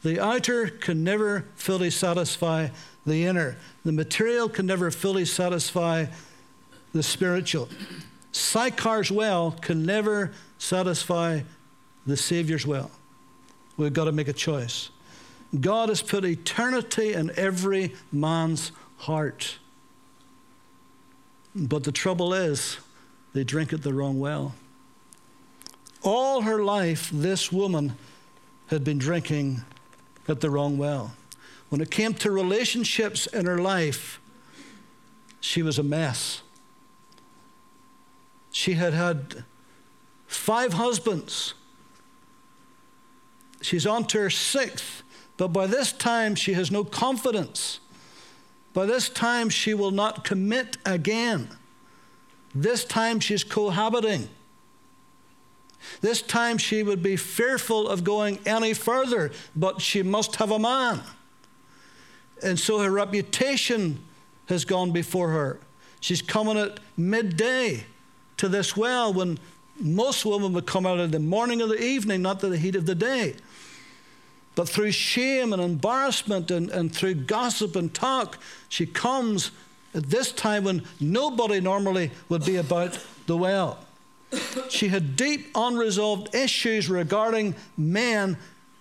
The 0.03 0.19
outer 0.19 0.67
can 0.67 1.03
never 1.03 1.45
fully 1.55 1.89
satisfy 1.89 2.69
the 3.05 3.25
inner. 3.25 3.57
The 3.83 3.91
material 3.91 4.47
can 4.47 4.65
never 4.65 4.91
fully 4.91 5.25
satisfy 5.25 6.05
the 6.93 7.03
spiritual. 7.03 7.69
Sychar's 8.31 9.11
well 9.11 9.51
can 9.51 9.85
never 9.85 10.31
satisfy 10.57 11.41
the 12.09 12.17
Savior's 12.17 12.65
well. 12.65 12.91
We've 13.77 13.93
got 13.93 14.05
to 14.05 14.11
make 14.11 14.27
a 14.27 14.33
choice. 14.33 14.89
God 15.59 15.89
has 15.89 16.01
put 16.01 16.25
eternity 16.25 17.13
in 17.13 17.31
every 17.35 17.93
man's 18.11 18.71
heart. 18.97 19.57
But 21.55 21.83
the 21.83 21.91
trouble 21.91 22.33
is, 22.33 22.77
they 23.33 23.43
drink 23.43 23.73
at 23.73 23.81
the 23.81 23.93
wrong 23.93 24.19
well. 24.19 24.53
All 26.03 26.41
her 26.41 26.63
life, 26.63 27.09
this 27.11 27.51
woman 27.51 27.95
had 28.67 28.83
been 28.83 28.99
drinking 28.99 29.61
at 30.27 30.39
the 30.39 30.49
wrong 30.49 30.77
well. 30.77 31.13
When 31.69 31.81
it 31.81 31.91
came 31.91 32.13
to 32.15 32.31
relationships 32.31 33.27
in 33.27 33.45
her 33.45 33.57
life, 33.59 34.19
she 35.39 35.61
was 35.61 35.79
a 35.79 35.83
mess. 35.83 36.41
She 38.51 38.73
had 38.73 38.93
had 38.93 39.43
five 40.27 40.73
husbands. 40.73 41.53
She's 43.61 43.85
on 43.85 44.05
to 44.05 44.19
her 44.19 44.29
sixth, 44.29 45.03
but 45.37 45.49
by 45.49 45.67
this 45.67 45.91
time 45.91 46.35
she 46.35 46.53
has 46.53 46.71
no 46.71 46.83
confidence. 46.83 47.79
By 48.73 48.85
this 48.85 49.09
time 49.09 49.49
she 49.49 49.73
will 49.73 49.91
not 49.91 50.23
commit 50.23 50.77
again. 50.85 51.49
This 52.55 52.85
time 52.85 53.19
she's 53.19 53.43
cohabiting. 53.43 54.29
This 56.01 56.21
time 56.21 56.57
she 56.57 56.83
would 56.83 57.01
be 57.01 57.15
fearful 57.15 57.87
of 57.87 58.03
going 58.03 58.39
any 58.45 58.73
further, 58.73 59.31
but 59.55 59.81
she 59.81 60.03
must 60.03 60.37
have 60.37 60.51
a 60.51 60.59
man. 60.59 61.01
And 62.43 62.59
so 62.59 62.79
her 62.79 62.91
reputation 62.91 63.99
has 64.47 64.65
gone 64.65 64.91
before 64.91 65.29
her. 65.29 65.59
She's 65.99 66.21
coming 66.21 66.57
at 66.57 66.79
midday 66.97 67.85
to 68.37 68.47
this 68.47 68.75
well 68.75 69.13
when 69.13 69.37
most 69.79 70.25
women 70.25 70.53
would 70.53 70.65
come 70.65 70.85
out 70.85 70.99
in 70.99 71.11
the 71.11 71.19
morning 71.19 71.61
or 71.61 71.67
the 71.67 71.81
evening, 71.81 72.21
not 72.21 72.39
to 72.41 72.49
the 72.49 72.57
heat 72.57 72.75
of 72.75 72.85
the 72.85 72.95
day. 72.95 73.35
But 74.59 74.67
through 74.67 74.91
shame 74.91 75.53
and 75.53 75.61
embarrassment 75.61 76.51
and, 76.51 76.69
and 76.69 76.93
through 76.93 77.13
gossip 77.13 77.77
and 77.77 77.93
talk, 77.93 78.37
she 78.67 78.85
comes 78.85 79.51
at 79.93 80.09
this 80.09 80.33
time 80.33 80.65
when 80.65 80.83
nobody 80.99 81.61
normally 81.61 82.11
would 82.27 82.43
be 82.43 82.57
about 82.57 82.99
the 83.25 83.37
well. 83.37 83.79
She 84.67 84.89
had 84.89 85.15
deep, 85.15 85.51
unresolved 85.55 86.35
issues 86.35 86.89
regarding 86.89 87.55
men 87.77 88.35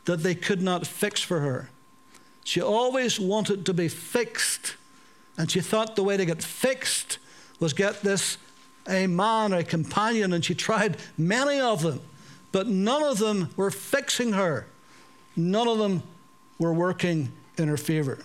that 0.06 0.24
they 0.24 0.34
could 0.34 0.62
not 0.62 0.84
fix 0.84 1.20
for 1.22 1.38
her. 1.38 1.70
She 2.42 2.60
always 2.60 3.20
wanted 3.20 3.64
to 3.66 3.72
be 3.72 3.86
fixed, 3.86 4.74
and 5.36 5.48
she 5.48 5.60
thought 5.60 5.94
the 5.94 6.02
way 6.02 6.16
to 6.16 6.26
get 6.26 6.42
fixed 6.42 7.18
was 7.60 7.72
get 7.72 8.02
this 8.02 8.36
a 8.88 9.06
man, 9.06 9.54
or 9.54 9.58
a 9.58 9.62
companion, 9.62 10.32
and 10.32 10.44
she 10.44 10.56
tried 10.56 10.96
many 11.16 11.60
of 11.60 11.82
them, 11.82 12.00
but 12.50 12.66
none 12.66 13.04
of 13.04 13.18
them 13.18 13.50
were 13.56 13.70
fixing 13.70 14.32
her. 14.32 14.66
None 15.38 15.68
of 15.68 15.78
them 15.78 16.02
were 16.58 16.72
working 16.72 17.32
in 17.56 17.68
her 17.68 17.76
favor. 17.76 18.18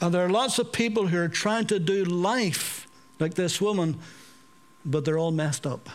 And 0.00 0.12
there 0.12 0.24
are 0.24 0.28
lots 0.28 0.58
of 0.58 0.72
people 0.72 1.06
who 1.06 1.18
are 1.20 1.28
trying 1.28 1.66
to 1.68 1.78
do 1.78 2.04
life 2.04 2.88
like 3.20 3.34
this 3.34 3.60
woman, 3.60 4.00
but 4.84 5.04
they're 5.04 5.18
all 5.18 5.30
messed 5.30 5.64
up. 5.64 5.88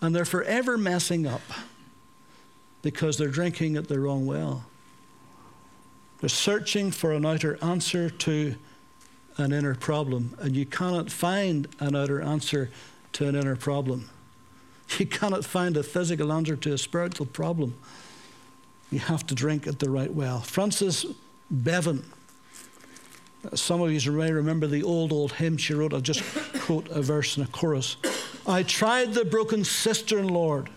And 0.00 0.14
they're 0.14 0.24
forever 0.24 0.78
messing 0.78 1.26
up 1.26 1.40
because 2.82 3.18
they're 3.18 3.26
drinking 3.26 3.76
at 3.76 3.88
the 3.88 3.98
wrong 3.98 4.26
well. 4.26 4.64
They're 6.20 6.28
searching 6.28 6.92
for 6.92 7.12
an 7.12 7.26
outer 7.26 7.58
answer 7.64 8.08
to 8.08 8.54
an 9.38 9.52
inner 9.52 9.74
problem, 9.74 10.36
and 10.38 10.54
you 10.54 10.66
cannot 10.66 11.10
find 11.10 11.66
an 11.80 11.96
outer 11.96 12.22
answer 12.22 12.70
to 13.14 13.26
an 13.26 13.34
inner 13.34 13.56
problem. 13.56 14.08
You 14.98 15.06
cannot 15.06 15.44
find 15.44 15.76
a 15.76 15.82
physical 15.82 16.32
answer 16.32 16.54
to 16.54 16.72
a 16.72 16.78
spiritual 16.78 17.26
problem. 17.26 17.74
You 18.90 19.00
have 19.00 19.26
to 19.26 19.34
drink 19.34 19.66
at 19.66 19.78
the 19.78 19.90
right 19.90 20.12
well. 20.12 20.40
Frances 20.40 21.06
Bevan, 21.50 22.04
some 23.54 23.80
of 23.80 23.92
you 23.92 24.12
may 24.12 24.32
remember 24.32 24.66
the 24.66 24.82
old, 24.82 25.12
old 25.12 25.32
hymn 25.32 25.56
she 25.56 25.74
wrote. 25.74 25.92
I'll 25.92 26.00
just 26.00 26.22
quote 26.60 26.88
a 26.88 27.02
verse 27.02 27.36
and 27.36 27.46
a 27.46 27.50
chorus. 27.50 27.96
I 28.46 28.62
tried 28.62 29.14
the 29.14 29.24
broken 29.24 29.64
cistern, 29.64 30.28
Lord, 30.28 30.70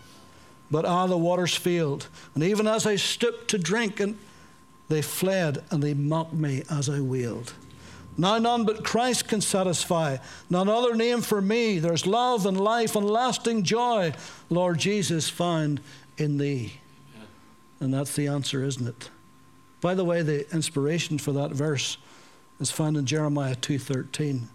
but 0.71 0.85
ah, 0.85 1.07
the 1.07 1.17
waters 1.17 1.55
failed. 1.55 2.07
And 2.35 2.43
even 2.43 2.67
as 2.67 2.85
I 2.85 2.95
stooped 2.95 3.49
to 3.49 3.57
drink, 3.57 3.99
and 3.99 4.17
they 4.89 5.01
fled 5.03 5.63
and 5.69 5.81
they 5.81 5.93
mocked 5.93 6.33
me 6.33 6.63
as 6.69 6.89
I 6.89 6.99
wailed. 6.99 7.53
Now 8.17 8.37
none 8.37 8.65
but 8.65 8.83
Christ 8.83 9.29
can 9.29 9.39
satisfy, 9.39 10.17
none 10.49 10.67
other 10.67 10.95
name 10.95 11.21
for 11.21 11.41
me. 11.41 11.79
There's 11.79 12.05
love 12.05 12.45
and 12.45 12.59
life 12.59 12.95
and 12.95 13.09
lasting 13.09 13.63
joy, 13.63 14.13
Lord 14.49 14.79
Jesus, 14.79 15.29
found 15.29 15.79
in 16.17 16.37
thee. 16.37 16.73
And 17.79 17.93
that's 17.93 18.15
the 18.15 18.27
answer, 18.27 18.63
isn't 18.63 18.87
it? 18.87 19.09
By 19.81 19.95
the 19.95 20.03
way, 20.03 20.21
the 20.21 20.51
inspiration 20.53 21.17
for 21.17 21.31
that 21.33 21.51
verse 21.51 21.97
is 22.59 22.71
found 22.71 22.97
in 22.97 23.05
Jeremiah 23.05 23.55
2:13. 23.55 24.49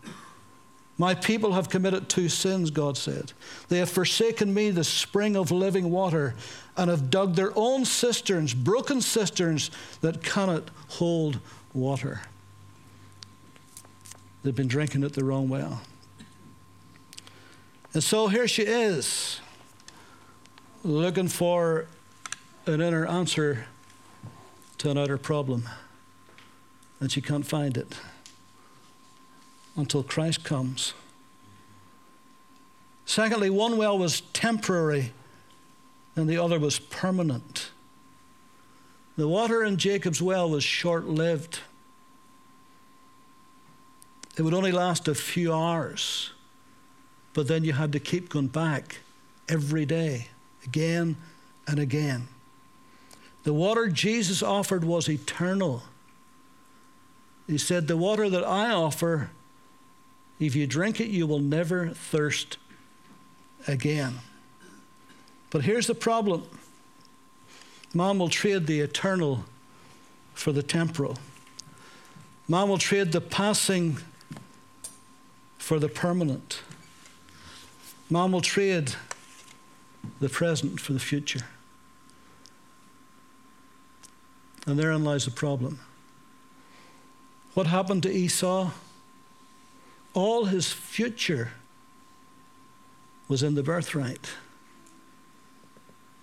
My 0.96 1.14
people 1.14 1.54
have 1.54 1.68
committed 1.68 2.08
two 2.08 2.28
sins, 2.28 2.70
God 2.70 2.96
said. 2.96 3.32
They 3.68 3.78
have 3.78 3.90
forsaken 3.90 4.54
me, 4.54 4.70
the 4.70 4.84
spring 4.84 5.36
of 5.36 5.50
living 5.50 5.90
water, 5.90 6.36
and 6.76 6.88
have 6.88 7.10
dug 7.10 7.34
their 7.34 7.52
own 7.56 7.84
cisterns, 7.84 8.54
broken 8.54 9.00
cisterns 9.00 9.70
that 10.02 10.22
cannot 10.22 10.70
hold 10.88 11.40
water. 11.72 12.22
They've 14.44 14.54
been 14.54 14.68
drinking 14.68 15.02
it 15.02 15.14
the 15.14 15.24
wrong 15.24 15.48
well. 15.48 15.80
And 17.92 18.04
so 18.04 18.28
here 18.28 18.46
she 18.46 18.62
is, 18.62 19.40
looking 20.84 21.28
for 21.28 21.86
an 22.66 22.80
inner 22.80 23.06
answer 23.06 23.66
to 24.78 24.90
an 24.90 24.98
outer 24.98 25.18
problem. 25.18 25.68
And 27.00 27.12
she 27.12 27.20
can't 27.20 27.46
find 27.46 27.76
it 27.76 27.96
until 29.76 30.02
Christ 30.02 30.44
comes. 30.44 30.94
Secondly, 33.04 33.50
one 33.50 33.76
well 33.76 33.98
was 33.98 34.22
temporary 34.32 35.12
and 36.16 36.28
the 36.28 36.38
other 36.38 36.58
was 36.58 36.78
permanent. 36.78 37.70
The 39.16 39.28
water 39.28 39.62
in 39.62 39.76
Jacob's 39.76 40.22
well 40.22 40.48
was 40.48 40.64
short 40.64 41.06
lived. 41.06 41.60
It 44.36 44.42
would 44.42 44.54
only 44.54 44.72
last 44.72 45.06
a 45.06 45.14
few 45.14 45.52
hours, 45.52 46.32
but 47.34 47.46
then 47.46 47.62
you 47.62 47.72
had 47.72 47.92
to 47.92 48.00
keep 48.00 48.30
going 48.30 48.48
back 48.48 48.98
every 49.48 49.86
day, 49.86 50.28
again 50.64 51.16
and 51.66 51.78
again. 51.78 52.28
The 53.44 53.54
water 53.54 53.88
Jesus 53.88 54.42
offered 54.42 54.84
was 54.84 55.08
eternal. 55.08 55.82
He 57.46 57.58
said, 57.58 57.86
The 57.86 57.96
water 57.96 58.28
that 58.28 58.44
I 58.44 58.70
offer 58.70 59.30
If 60.40 60.56
you 60.56 60.66
drink 60.66 61.00
it, 61.00 61.08
you 61.08 61.26
will 61.26 61.38
never 61.38 61.90
thirst 61.90 62.58
again. 63.66 64.18
But 65.50 65.62
here's 65.62 65.86
the 65.86 65.94
problem 65.94 66.44
man 67.94 68.18
will 68.18 68.28
trade 68.28 68.66
the 68.66 68.80
eternal 68.80 69.44
for 70.32 70.50
the 70.50 70.62
temporal, 70.62 71.16
man 72.48 72.68
will 72.68 72.78
trade 72.78 73.12
the 73.12 73.20
passing 73.20 73.98
for 75.58 75.78
the 75.78 75.88
permanent, 75.88 76.60
man 78.10 78.32
will 78.32 78.40
trade 78.40 78.94
the 80.20 80.28
present 80.28 80.80
for 80.80 80.92
the 80.92 81.00
future. 81.00 81.46
And 84.66 84.78
therein 84.78 85.04
lies 85.04 85.24
the 85.24 85.30
problem. 85.30 85.80
What 87.54 87.66
happened 87.66 88.02
to 88.04 88.12
Esau? 88.12 88.70
All 90.14 90.46
his 90.46 90.72
future 90.72 91.52
was 93.28 93.42
in 93.42 93.54
the 93.54 93.62
birthright. 93.62 94.30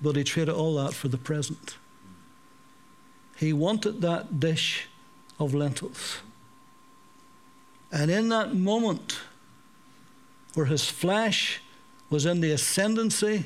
But 0.02 0.16
he 0.16 0.24
traded 0.24 0.56
all 0.56 0.76
that 0.76 0.94
for 0.94 1.08
the 1.08 1.18
present. 1.18 1.78
He 3.38 3.54
wanted 3.54 4.02
that 4.02 4.40
dish 4.40 4.88
of 5.40 5.54
lentils. 5.54 6.20
And 7.92 8.10
in 8.10 8.30
that 8.30 8.56
moment 8.56 9.20
where 10.54 10.68
his 10.68 10.90
flesh 10.90 11.62
was 12.10 12.26
in 12.26 12.42
the 12.42 12.52
ascendancy 12.52 13.46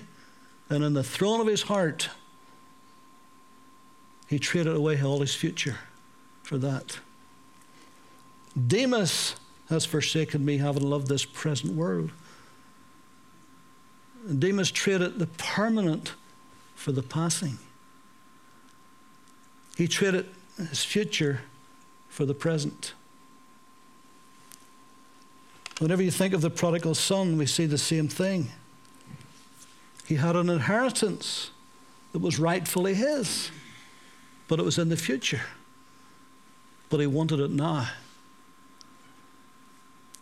and 0.70 0.84
in 0.84 0.94
the 0.94 1.04
throne 1.04 1.40
of 1.40 1.48
his 1.48 1.64
heart, 1.64 2.10
he 4.28 4.40
traded 4.40 4.76
away 4.76 5.02
all 5.02 5.20
his 5.22 5.36
future 5.36 5.78
for 6.44 6.58
that. 6.58 7.00
Demas 8.68 9.36
has 9.70 9.86
forsaken 9.86 10.46
me, 10.46 10.58
having 10.58 10.84
loved 10.84 11.08
this 11.08 11.26
present 11.26 11.74
world. 11.74 12.12
Demas 14.40 14.72
traded 14.72 15.20
the 15.20 15.28
permanent 15.28 16.14
for 16.76 16.92
the 16.92 17.04
passing. 17.04 17.58
He 19.76 19.88
traded 19.88 20.28
his 20.58 20.84
future 20.84 21.42
for 22.08 22.26
the 22.26 22.34
present. 22.34 22.94
Whenever 25.80 26.02
you 26.02 26.12
think 26.12 26.34
of 26.34 26.42
the 26.42 26.50
prodigal 26.50 26.96
son, 26.96 27.38
we 27.38 27.46
see 27.46 27.66
the 27.66 27.78
same 27.78 28.08
thing. 28.08 28.50
He 30.06 30.16
had 30.16 30.36
an 30.36 30.50
inheritance 30.50 31.52
that 32.14 32.20
was 32.20 32.40
rightfully 32.40 32.94
his, 32.94 33.52
but 34.48 34.60
it 34.60 34.64
was 34.64 34.78
in 34.78 34.90
the 34.90 34.98
future. 34.98 35.42
But 36.90 37.00
he 37.00 37.08
wanted 37.08 37.40
it 37.40 37.52
now. 37.52 37.90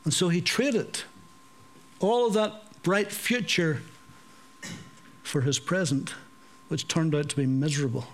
And 0.03 0.13
so 0.13 0.29
he 0.29 0.41
traded 0.41 1.01
all 1.99 2.27
of 2.27 2.33
that 2.33 2.81
bright 2.83 3.11
future 3.11 3.81
for 5.23 5.41
his 5.41 5.59
present, 5.59 6.13
which 6.67 6.87
turned 6.87 7.15
out 7.15 7.29
to 7.29 7.35
be 7.35 7.45
miserable. 7.45 8.05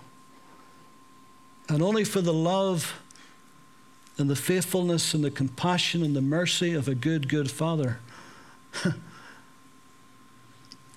And 1.68 1.82
only 1.82 2.04
for 2.04 2.20
the 2.20 2.32
love 2.32 3.00
and 4.18 4.28
the 4.28 4.36
faithfulness 4.36 5.14
and 5.14 5.24
the 5.24 5.30
compassion 5.30 6.02
and 6.02 6.14
the 6.14 6.22
mercy 6.22 6.74
of 6.74 6.88
a 6.88 6.94
good, 6.94 7.28
good 7.28 7.50
father, 7.50 7.98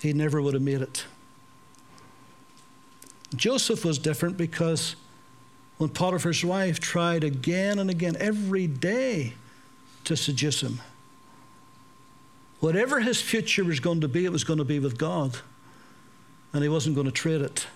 he 0.00 0.12
never 0.12 0.40
would 0.42 0.54
have 0.54 0.62
made 0.62 0.82
it. 0.82 1.04
Joseph 3.34 3.84
was 3.84 3.98
different 3.98 4.36
because 4.36 4.94
when 5.78 5.90
Potiphar's 5.90 6.44
wife 6.44 6.80
tried 6.80 7.24
again 7.24 7.78
and 7.78 7.90
again, 7.90 8.16
every 8.20 8.66
day, 8.66 9.34
to 10.04 10.16
seduce 10.16 10.62
him, 10.62 10.80
whatever 12.60 13.00
his 13.00 13.20
future 13.20 13.64
was 13.64 13.80
going 13.80 14.00
to 14.02 14.08
be, 14.08 14.24
it 14.24 14.32
was 14.32 14.44
going 14.44 14.58
to 14.58 14.64
be 14.64 14.78
with 14.78 14.98
God 14.98 15.38
and 16.54 16.62
he 16.62 16.68
wasn't 16.68 16.94
going 16.94 17.06
to 17.06 17.12
trade 17.12 17.40
it. 17.40 17.66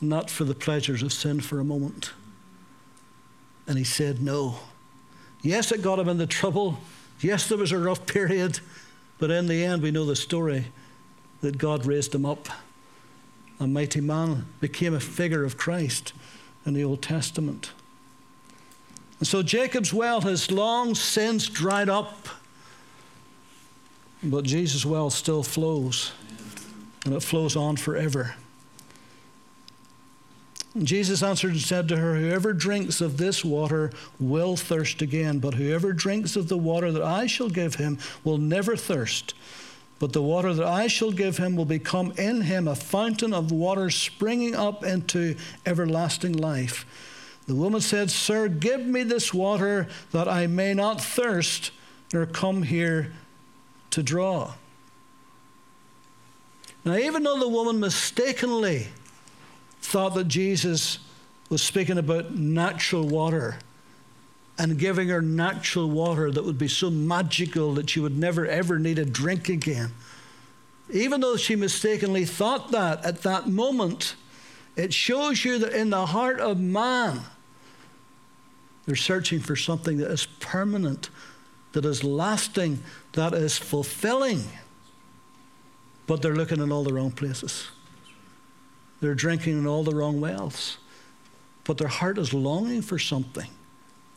Not 0.00 0.28
for 0.28 0.44
the 0.44 0.54
pleasures 0.54 1.02
of 1.02 1.12
sin 1.12 1.40
for 1.40 1.58
a 1.58 1.64
moment. 1.64 2.12
And 3.66 3.78
he 3.78 3.84
said 3.84 4.20
no. 4.20 4.56
Yes, 5.40 5.72
it 5.72 5.80
got 5.80 5.98
him 5.98 6.10
into 6.10 6.26
trouble. 6.26 6.78
Yes, 7.20 7.48
there 7.48 7.56
was 7.56 7.72
a 7.72 7.78
rough 7.78 8.04
period. 8.06 8.60
But 9.18 9.30
in 9.30 9.46
the 9.46 9.64
end, 9.64 9.82
we 9.82 9.90
know 9.90 10.04
the 10.04 10.14
story 10.14 10.66
that 11.40 11.56
God 11.56 11.86
raised 11.86 12.14
him 12.14 12.26
up. 12.26 12.48
A 13.58 13.66
mighty 13.66 14.00
man 14.00 14.46
became 14.60 14.94
a 14.94 15.00
figure 15.00 15.44
of 15.44 15.56
Christ 15.56 16.12
in 16.64 16.74
the 16.74 16.84
Old 16.84 17.02
Testament. 17.02 17.72
And 19.18 19.26
so 19.26 19.42
Jacob's 19.42 19.92
well 19.94 20.20
has 20.22 20.50
long 20.50 20.94
since 20.94 21.48
dried 21.48 21.88
up, 21.88 22.28
but 24.22 24.44
Jesus' 24.44 24.84
well 24.84 25.08
still 25.08 25.42
flows 25.42 26.12
and 27.06 27.14
it 27.14 27.22
flows 27.22 27.56
on 27.56 27.76
forever. 27.76 28.34
Jesus 30.82 31.22
answered 31.22 31.52
and 31.52 31.60
said 31.60 31.88
to 31.88 31.96
her, 31.96 32.16
Whoever 32.16 32.52
drinks 32.52 33.00
of 33.00 33.16
this 33.16 33.42
water 33.42 33.90
will 34.20 34.56
thirst 34.56 35.00
again, 35.00 35.38
but 35.38 35.54
whoever 35.54 35.92
drinks 35.94 36.36
of 36.36 36.48
the 36.48 36.58
water 36.58 36.92
that 36.92 37.02
I 37.02 37.26
shall 37.26 37.48
give 37.48 37.76
him 37.76 37.98
will 38.24 38.36
never 38.36 38.76
thirst. 38.76 39.34
But 39.98 40.12
the 40.12 40.22
water 40.22 40.52
that 40.52 40.66
I 40.66 40.88
shall 40.88 41.10
give 41.10 41.38
him 41.38 41.56
will 41.56 41.64
become 41.64 42.12
in 42.18 42.42
him 42.42 42.68
a 42.68 42.74
fountain 42.74 43.32
of 43.32 43.50
water 43.50 43.88
springing 43.88 44.54
up 44.54 44.84
into 44.84 45.36
everlasting 45.64 46.34
life. 46.34 46.84
The 47.46 47.54
woman 47.54 47.80
said, 47.80 48.10
Sir, 48.10 48.48
give 48.48 48.84
me 48.84 49.04
this 49.04 49.32
water 49.32 49.88
that 50.12 50.28
I 50.28 50.46
may 50.46 50.74
not 50.74 51.00
thirst 51.00 51.70
nor 52.12 52.26
come 52.26 52.62
here 52.64 53.12
to 53.90 54.02
draw. 54.02 54.54
Now, 56.84 56.96
even 56.96 57.22
though 57.22 57.38
the 57.40 57.48
woman 57.48 57.80
mistakenly 57.80 58.88
thought 59.80 60.14
that 60.14 60.28
Jesus 60.28 60.98
was 61.48 61.62
speaking 61.62 61.98
about 61.98 62.34
natural 62.34 63.08
water 63.08 63.58
and 64.58 64.78
giving 64.78 65.08
her 65.08 65.20
natural 65.20 65.90
water 65.90 66.30
that 66.30 66.44
would 66.44 66.58
be 66.58 66.68
so 66.68 66.90
magical 66.90 67.74
that 67.74 67.90
she 67.90 68.00
would 68.00 68.16
never 68.16 68.46
ever 68.46 68.78
need 68.78 68.98
a 68.98 69.04
drink 69.04 69.48
again, 69.48 69.92
even 70.90 71.20
though 71.20 71.36
she 71.36 71.56
mistakenly 71.56 72.24
thought 72.24 72.70
that 72.70 73.04
at 73.04 73.22
that 73.22 73.48
moment, 73.48 74.14
it 74.76 74.92
shows 74.92 75.44
you 75.44 75.58
that 75.58 75.72
in 75.72 75.90
the 75.90 76.06
heart 76.06 76.40
of 76.40 76.58
man, 76.58 77.20
they're 78.86 78.96
searching 78.96 79.40
for 79.40 79.56
something 79.56 79.98
that 79.98 80.10
is 80.10 80.26
permanent, 80.40 81.10
that 81.72 81.84
is 81.84 82.04
lasting, 82.04 82.82
that 83.12 83.34
is 83.34 83.58
fulfilling 83.58 84.44
but 86.06 86.22
they're 86.22 86.34
looking 86.34 86.60
in 86.60 86.72
all 86.72 86.84
the 86.84 86.92
wrong 86.92 87.10
places. 87.10 87.68
They're 89.00 89.14
drinking 89.14 89.58
in 89.58 89.66
all 89.66 89.84
the 89.84 89.94
wrong 89.94 90.20
wells, 90.20 90.78
but 91.64 91.78
their 91.78 91.88
heart 91.88 92.18
is 92.18 92.32
longing 92.32 92.82
for 92.82 92.98
something. 92.98 93.50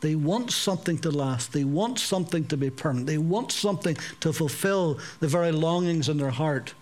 They 0.01 0.15
want 0.15 0.51
something 0.51 0.97
to 0.99 1.12
last. 1.12 1.51
They 1.51 1.63
want 1.63 1.99
something 1.99 2.45
to 2.47 2.57
be 2.57 2.69
permanent. 2.69 3.07
They 3.07 3.17
want 3.17 3.51
something 3.51 3.97
to 4.21 4.31
fulfill 4.31 4.99
the 5.19 5.27
very 5.27 5.51
longings 5.51 6.07
in 6.07 6.17
their 6.17 6.29
heart. 6.29 6.73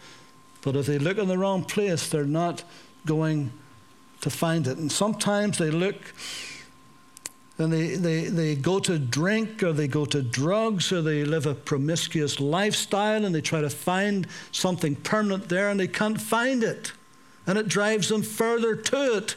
But 0.61 0.75
if 0.75 0.85
they 0.85 0.99
look 0.99 1.17
in 1.17 1.27
the 1.27 1.37
wrong 1.37 1.63
place, 1.63 2.09
they're 2.09 2.25
not 2.25 2.63
going 3.05 3.51
to 4.21 4.29
find 4.29 4.67
it. 4.67 4.77
And 4.77 4.91
sometimes 4.91 5.57
they 5.57 5.71
look 5.71 5.95
and 7.59 7.73
they, 7.73 7.95
they, 7.95 8.25
they 8.25 8.55
go 8.55 8.79
to 8.79 8.99
drink 8.99 9.63
or 9.63 9.73
they 9.73 9.87
go 9.87 10.05
to 10.05 10.21
drugs 10.21 10.91
or 10.91 11.01
they 11.01 11.23
live 11.23 11.47
a 11.47 11.55
promiscuous 11.55 12.39
lifestyle 12.39 13.25
and 13.25 13.33
they 13.33 13.41
try 13.41 13.61
to 13.61 13.69
find 13.69 14.27
something 14.51 14.95
permanent 14.95 15.49
there 15.49 15.69
and 15.69 15.79
they 15.79 15.87
can't 15.87 16.21
find 16.21 16.63
it. 16.63 16.91
And 17.47 17.57
it 17.57 17.67
drives 17.67 18.09
them 18.09 18.21
further 18.21 18.75
to 18.75 19.17
it 19.17 19.35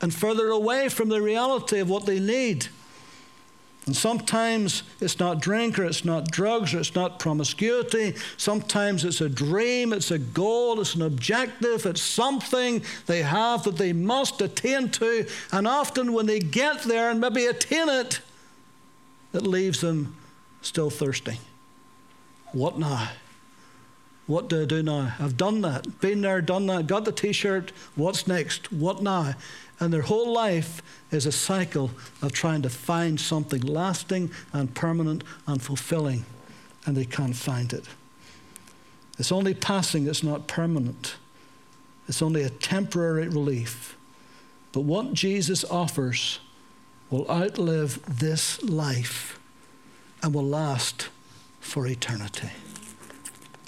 and 0.00 0.14
further 0.14 0.48
away 0.48 0.88
from 0.88 1.10
the 1.10 1.20
reality 1.20 1.80
of 1.80 1.90
what 1.90 2.06
they 2.06 2.18
need. 2.18 2.68
And 3.90 3.96
sometimes 3.96 4.84
it's 5.00 5.18
not 5.18 5.40
drink 5.40 5.76
or 5.76 5.84
it's 5.84 6.04
not 6.04 6.30
drugs 6.30 6.72
or 6.72 6.78
it's 6.78 6.94
not 6.94 7.18
promiscuity. 7.18 8.14
Sometimes 8.36 9.04
it's 9.04 9.20
a 9.20 9.28
dream, 9.28 9.92
it's 9.92 10.12
a 10.12 10.18
goal, 10.20 10.80
it's 10.80 10.94
an 10.94 11.02
objective, 11.02 11.84
it's 11.84 12.00
something 12.00 12.84
they 13.06 13.22
have 13.22 13.64
that 13.64 13.78
they 13.78 13.92
must 13.92 14.40
attain 14.42 14.90
to. 14.90 15.26
And 15.50 15.66
often 15.66 16.12
when 16.12 16.26
they 16.26 16.38
get 16.38 16.84
there 16.84 17.10
and 17.10 17.20
maybe 17.20 17.46
attain 17.46 17.88
it, 17.88 18.20
it 19.32 19.42
leaves 19.42 19.80
them 19.80 20.16
still 20.62 20.90
thirsty. 20.90 21.40
What 22.52 22.78
now? 22.78 23.10
What 24.28 24.48
do 24.48 24.62
I 24.62 24.66
do 24.66 24.84
now? 24.84 25.14
I've 25.18 25.36
done 25.36 25.62
that, 25.62 26.00
been 26.00 26.20
there, 26.20 26.40
done 26.40 26.66
that, 26.68 26.86
got 26.86 27.04
the 27.04 27.10
t 27.10 27.32
shirt. 27.32 27.72
What's 27.96 28.28
next? 28.28 28.70
What 28.70 29.02
now? 29.02 29.34
And 29.80 29.92
their 29.92 30.02
whole 30.02 30.32
life 30.32 30.82
is 31.10 31.24
a 31.24 31.32
cycle 31.32 31.90
of 32.20 32.32
trying 32.32 32.62
to 32.62 32.68
find 32.70 33.18
something 33.18 33.62
lasting 33.62 34.30
and 34.52 34.74
permanent 34.74 35.24
and 35.46 35.60
fulfilling, 35.60 36.26
and 36.86 36.96
they 36.96 37.06
can't 37.06 37.34
find 37.34 37.72
it. 37.72 37.86
It's 39.18 39.32
only 39.32 39.54
passing, 39.54 40.06
it's 40.06 40.22
not 40.22 40.46
permanent. 40.46 41.16
It's 42.08 42.22
only 42.22 42.42
a 42.42 42.50
temporary 42.50 43.28
relief. 43.28 43.96
But 44.72 44.82
what 44.82 45.14
Jesus 45.14 45.64
offers 45.64 46.40
will 47.08 47.28
outlive 47.30 48.00
this 48.06 48.62
life. 48.62 49.38
and 50.22 50.34
will 50.34 50.44
last 50.44 51.08
for 51.60 51.86
eternity. 51.86 52.50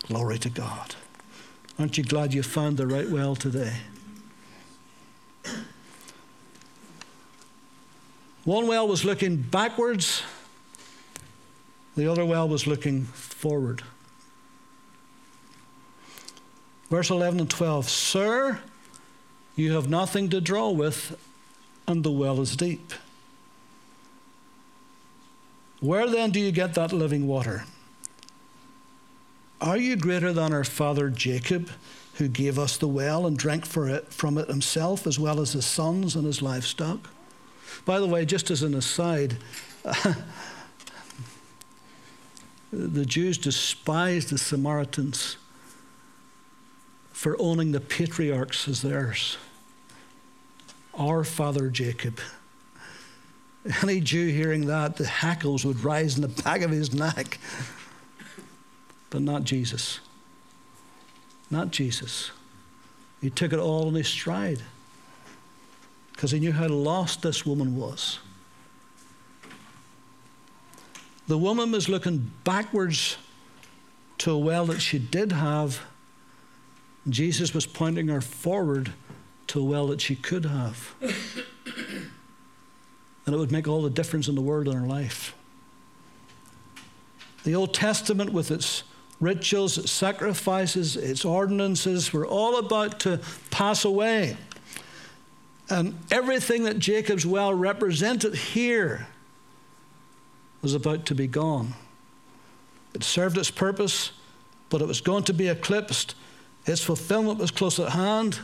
Glory 0.07 0.38
to 0.38 0.51
God. 0.51 0.96
Aren't 1.79 1.96
you 1.96 2.05
glad 2.05 2.35
you 2.35 2.42
found 2.42 2.77
the 2.77 2.87
right 2.87 3.09
well 3.09 3.35
today? 3.35 3.77
One 8.44 8.66
well 8.66 8.88
was 8.88 9.05
looking 9.05 9.37
backwards, 9.37 10.22
the 11.96 12.11
other 12.11 12.24
well 12.24 12.48
was 12.48 12.66
looking 12.66 13.05
forward. 13.05 13.83
Verse 16.90 17.09
11 17.09 17.40
and 17.40 17.48
12 17.48 17.88
Sir, 17.88 18.61
you 19.55 19.72
have 19.74 19.88
nothing 19.88 20.28
to 20.31 20.40
draw 20.40 20.70
with, 20.70 21.16
and 21.87 22.02
the 22.02 22.11
well 22.11 22.40
is 22.40 22.57
deep. 22.57 22.92
Where 25.81 26.09
then 26.09 26.31
do 26.31 26.40
you 26.40 26.52
get 26.52 26.74
that 26.74 26.92
living 26.92 27.26
water? 27.28 27.64
Are 29.61 29.76
you 29.76 29.94
greater 29.94 30.33
than 30.33 30.52
our 30.52 30.64
father 30.64 31.11
Jacob, 31.11 31.70
who 32.14 32.26
gave 32.26 32.59
us 32.59 32.76
the 32.76 32.88
well 32.88 33.24
and 33.24 33.38
drank 33.38 33.66
it, 33.76 34.12
from 34.12 34.37
it 34.37 34.48
himself, 34.48 35.07
as 35.07 35.18
well 35.18 35.40
as 35.40 35.52
his 35.52 35.64
sons 35.64 36.16
and 36.16 36.26
his 36.26 36.42
livestock? 36.42 37.09
By 37.85 38.01
the 38.01 38.07
way, 38.07 38.25
just 38.25 38.51
as 38.51 38.62
an 38.62 38.75
aside, 38.75 39.37
the 42.72 43.05
Jews 43.05 43.38
despised 43.38 44.31
the 44.31 44.38
Samaritans 44.38 45.37
for 47.12 47.37
owning 47.40 47.72
the 47.72 47.81
patriarchs 47.81 48.68
as 48.68 48.83
theirs. 48.83 49.37
Our 50.94 51.25
father 51.25 51.68
Jacob. 51.68 52.18
Any 53.83 54.01
Jew 54.01 54.29
hearing 54.29 54.66
that, 54.66 54.96
the 54.96 55.07
hackles 55.07 55.64
would 55.64 55.85
rise 55.85 56.16
in 56.16 56.22
the 56.22 56.42
back 56.42 56.62
of 56.62 56.70
his 56.70 56.92
neck. 56.92 57.38
But 59.11 59.22
not 59.22 59.44
Jesus. 59.44 60.01
Not 61.51 61.70
Jesus. 61.70 62.31
He 63.20 63.31
took 63.31 63.53
it 63.53 63.59
all 63.59 63.88
in 63.88 63.94
his 63.94 64.09
stride 64.09 64.62
because 66.22 66.30
he 66.30 66.38
knew 66.38 66.52
how 66.52 66.68
lost 66.68 67.22
this 67.22 67.44
woman 67.44 67.76
was. 67.76 68.20
The 71.26 71.37
woman 71.37 71.72
was 71.72 71.88
looking 71.88 72.30
backwards 72.44 73.16
to 74.18 74.30
a 74.30 74.38
well 74.38 74.66
that 74.66 74.78
she 74.78 75.00
did 75.00 75.32
have. 75.32 75.80
Jesus 77.08 77.52
was 77.52 77.66
pointing 77.66 78.06
her 78.06 78.20
forward 78.20 78.92
to 79.48 79.58
a 79.58 79.64
well 79.64 79.88
that 79.88 80.00
she 80.00 80.14
could 80.14 80.44
have. 80.44 80.94
and 81.00 82.12
it 83.26 83.37
would 83.37 83.50
make 83.50 83.66
all 83.66 83.82
the 83.82 83.90
difference 83.90 84.28
in 84.28 84.37
the 84.37 84.40
world 84.40 84.68
in 84.68 84.74
her 84.74 84.87
life. 84.87 85.35
The 87.42 87.56
Old 87.56 87.74
Testament, 87.74 88.32
with 88.32 88.52
its 88.52 88.85
rituals, 89.18 89.76
its 89.76 89.90
sacrifices, 89.90 90.96
its 90.96 91.24
ordinances, 91.24 92.12
were 92.12 92.24
all 92.24 92.58
about 92.58 93.00
to 93.00 93.18
pass 93.50 93.85
away. 93.85 94.37
And 95.72 95.98
everything 96.11 96.64
that 96.64 96.78
Jacob's 96.78 97.24
well 97.24 97.54
represented 97.54 98.35
here 98.35 99.06
was 100.61 100.74
about 100.74 101.06
to 101.06 101.14
be 101.14 101.26
gone. 101.26 101.72
It 102.92 103.02
served 103.02 103.38
its 103.38 103.50
purpose, 103.50 104.12
but 104.68 104.82
it 104.82 104.87
was 104.87 105.00
going 105.00 105.24
to 105.24 105.32
be 105.32 105.48
eclipsed. 105.48 106.14
Its 106.66 106.82
fulfillment 106.82 107.38
was 107.38 107.50
close 107.50 107.78
at 107.78 107.88
hand 107.88 108.40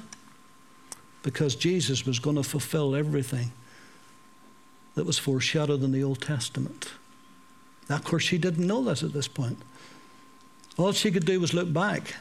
because 1.23 1.55
Jesus 1.55 2.07
was 2.07 2.19
going 2.19 2.37
to 2.37 2.43
fulfill 2.43 2.97
everything 2.97 3.53
that 4.95 5.05
was 5.05 5.19
foreshadowed 5.19 5.83
in 5.83 5.93
the 5.93 6.03
Old 6.03 6.23
Testament. 6.23 6.93
Now, 7.91 7.97
of 7.97 8.05
course, 8.05 8.23
she 8.23 8.39
didn't 8.39 8.67
know 8.67 8.83
this 8.83 9.03
at 9.03 9.13
this 9.13 9.29
point. 9.29 9.59
All 10.79 10.93
she 10.93 11.11
could 11.11 11.27
do 11.27 11.41
was 11.41 11.53
look 11.53 11.71
back, 11.71 12.15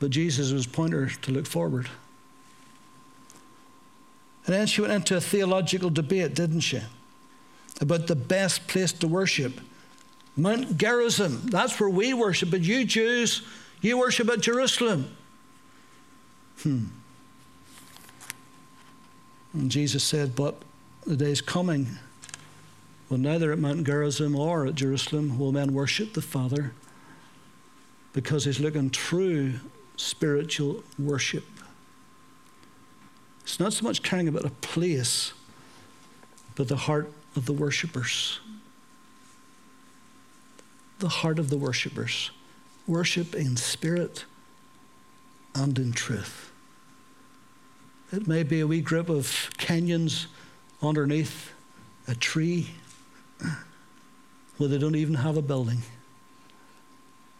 but 0.00 0.10
Jesus 0.10 0.50
was 0.50 0.66
pointing 0.66 0.98
her 0.98 1.06
to 1.06 1.30
look 1.30 1.46
forward. 1.46 1.88
And 4.46 4.54
then 4.54 4.66
she 4.66 4.80
went 4.80 4.92
into 4.92 5.16
a 5.16 5.20
theological 5.20 5.90
debate, 5.90 6.34
didn't 6.34 6.60
she? 6.60 6.80
About 7.80 8.06
the 8.06 8.16
best 8.16 8.66
place 8.68 8.92
to 8.92 9.08
worship. 9.08 9.60
Mount 10.36 10.76
Gerizim, 10.76 11.42
that's 11.46 11.78
where 11.78 11.88
we 11.88 12.12
worship, 12.12 12.50
but 12.50 12.60
you 12.60 12.84
Jews, 12.84 13.42
you 13.80 13.98
worship 13.98 14.28
at 14.28 14.40
Jerusalem. 14.40 15.16
Hmm. 16.62 16.86
And 19.52 19.70
Jesus 19.70 20.02
said, 20.02 20.34
But 20.34 20.56
the 21.06 21.16
day 21.16 21.30
is 21.30 21.40
coming 21.40 21.86
when 23.08 23.22
neither 23.22 23.52
at 23.52 23.58
Mount 23.58 23.86
Gerizim 23.86 24.34
or 24.34 24.66
at 24.66 24.74
Jerusalem 24.74 25.38
will 25.38 25.52
men 25.52 25.72
worship 25.72 26.14
the 26.14 26.22
Father 26.22 26.72
because 28.12 28.44
he's 28.44 28.60
looking 28.60 28.90
true 28.90 29.54
spiritual 29.96 30.82
worship. 30.98 31.44
It's 33.44 33.60
not 33.60 33.72
so 33.72 33.84
much 33.84 34.02
caring 34.02 34.26
about 34.26 34.44
a 34.44 34.50
place, 34.50 35.32
but 36.56 36.68
the 36.68 36.76
heart 36.76 37.12
of 37.36 37.46
the 37.46 37.52
worshippers. 37.52 38.40
The 40.98 41.08
heart 41.08 41.38
of 41.38 41.50
the 41.50 41.58
worshippers. 41.58 42.30
Worship 42.86 43.34
in 43.34 43.56
spirit 43.56 44.24
and 45.54 45.78
in 45.78 45.92
truth. 45.92 46.50
It 48.12 48.26
may 48.26 48.42
be 48.42 48.60
a 48.60 48.66
wee 48.66 48.80
group 48.80 49.08
of 49.08 49.50
Kenyans 49.58 50.26
underneath 50.82 51.52
a 52.06 52.14
tree 52.14 52.70
where 54.56 54.68
they 54.68 54.78
don't 54.78 54.96
even 54.96 55.14
have 55.14 55.36
a 55.36 55.42
building. 55.42 55.82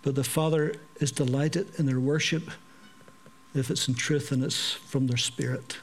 But 0.03 0.17
the 0.17 0.25
Father 0.25 0.75
is 1.01 1.13
delighted 1.13 1.79
in 1.79 1.87
their 1.87 2.01
worship 2.01 2.51
if 3.55 3.71
it's 3.71 3.89
in 3.89 3.95
truth 3.95 4.33
and 4.33 4.43
it's 4.43 4.73
from 4.73 5.07
their 5.07 5.17
spirit. 5.17 5.79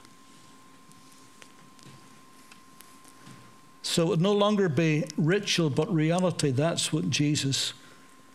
So 3.84 4.04
it 4.04 4.10
would 4.10 4.22
no 4.22 4.34
longer 4.34 4.70
be 4.70 5.06
ritual, 5.18 5.70
but 5.70 5.94
reality. 5.94 6.52
That's 6.52 6.94
what 6.94 7.10
Jesus 7.10 7.74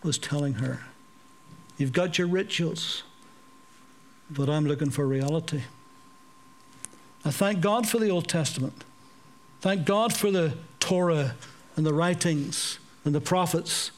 was 0.02 0.18
telling 0.18 0.54
her. 0.54 0.80
You've 1.78 1.92
got 1.92 2.18
your 2.18 2.26
rituals, 2.26 3.02
but 4.30 4.48
I'm 4.48 4.66
looking 4.66 4.90
for 4.90 5.06
reality. 5.06 5.62
I 7.24 7.30
thank 7.30 7.60
God 7.60 7.88
for 7.88 7.98
the 7.98 8.08
Old 8.08 8.28
Testament. 8.28 8.84
Thank 9.60 9.84
God 9.84 10.12
for 10.12 10.30
the 10.30 10.54
Torah 10.80 11.34
and 11.76 11.84
the 11.84 11.94
writings 11.94 12.78
and 13.04 13.14
the 13.14 13.20
prophets 13.20 13.90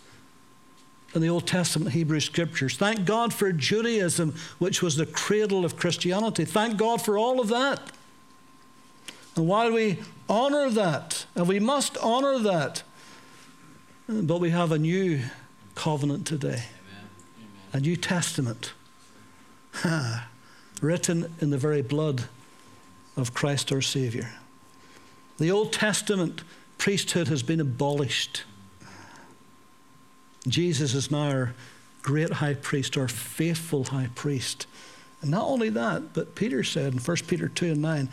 and 1.14 1.22
the 1.22 1.28
Old 1.28 1.46
Testament 1.46 1.92
Hebrew 1.92 2.20
scriptures. 2.20 2.76
Thank 2.76 3.04
God 3.04 3.32
for 3.32 3.52
Judaism, 3.52 4.34
which 4.58 4.82
was 4.82 4.96
the 4.96 5.06
cradle 5.06 5.64
of 5.64 5.76
Christianity. 5.76 6.44
Thank 6.44 6.76
God 6.76 7.00
for 7.02 7.16
all 7.16 7.40
of 7.40 7.48
that. 7.48 7.80
And 9.38 9.46
while 9.46 9.70
we 9.70 9.98
honor 10.28 10.68
that, 10.68 11.24
and 11.36 11.46
we 11.46 11.60
must 11.60 11.96
honor 11.98 12.40
that, 12.40 12.82
but 14.08 14.40
we 14.40 14.50
have 14.50 14.72
a 14.72 14.78
new 14.78 15.20
covenant 15.76 16.26
today, 16.26 16.64
Amen. 16.64 17.08
a 17.72 17.78
New 17.78 17.94
Testament, 17.94 18.72
written 20.82 21.32
in 21.40 21.50
the 21.50 21.56
very 21.56 21.82
blood 21.82 22.24
of 23.16 23.32
Christ 23.32 23.70
our 23.70 23.80
Savior. 23.80 24.28
The 25.38 25.52
Old 25.52 25.72
Testament 25.72 26.42
priesthood 26.76 27.28
has 27.28 27.44
been 27.44 27.60
abolished. 27.60 28.42
Jesus 30.48 30.94
is 30.94 31.12
now 31.12 31.30
our 31.30 31.54
great 32.02 32.30
high 32.30 32.54
priest, 32.54 32.98
our 32.98 33.06
faithful 33.06 33.84
high 33.84 34.08
priest. 34.16 34.66
And 35.22 35.30
not 35.30 35.44
only 35.44 35.68
that, 35.68 36.12
but 36.12 36.34
Peter 36.34 36.64
said 36.64 36.92
in 36.92 36.98
1 36.98 37.16
Peter 37.28 37.46
2 37.48 37.66
and 37.66 37.82
9, 37.82 38.08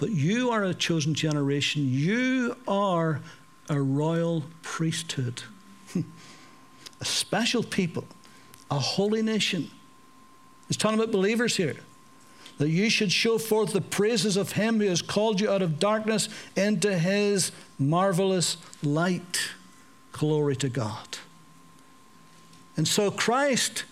but 0.00 0.10
you 0.10 0.50
are 0.50 0.64
a 0.64 0.72
chosen 0.72 1.12
generation. 1.14 1.86
You 1.86 2.56
are 2.66 3.20
a 3.68 3.80
royal 3.80 4.44
priesthood, 4.62 5.42
a 7.00 7.04
special 7.04 7.62
people, 7.62 8.06
a 8.70 8.78
holy 8.78 9.22
nation. 9.22 9.70
He's 10.66 10.78
talking 10.78 10.98
about 10.98 11.12
believers 11.12 11.56
here. 11.56 11.76
That 12.56 12.70
you 12.70 12.90
should 12.90 13.12
show 13.12 13.38
forth 13.38 13.72
the 13.72 13.80
praises 13.80 14.36
of 14.36 14.52
him 14.52 14.80
who 14.80 14.86
has 14.86 15.00
called 15.02 15.40
you 15.40 15.50
out 15.50 15.62
of 15.62 15.78
darkness 15.78 16.28
into 16.56 16.98
his 16.98 17.52
marvelous 17.78 18.56
light. 18.82 19.50
Glory 20.12 20.56
to 20.56 20.68
God. 20.68 21.18
And 22.76 22.86
so 22.86 23.10
Christ 23.10 23.84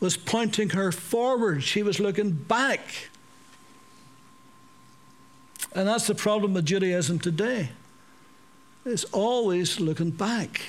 was 0.00 0.16
pointing 0.16 0.70
her 0.70 0.90
forward, 0.90 1.62
she 1.62 1.82
was 1.82 2.00
looking 2.00 2.32
back. 2.32 3.10
And 5.74 5.88
that's 5.88 6.06
the 6.06 6.14
problem 6.14 6.54
with 6.54 6.66
Judaism 6.66 7.18
today. 7.18 7.70
It's 8.84 9.04
always 9.04 9.80
looking 9.80 10.10
back. 10.10 10.60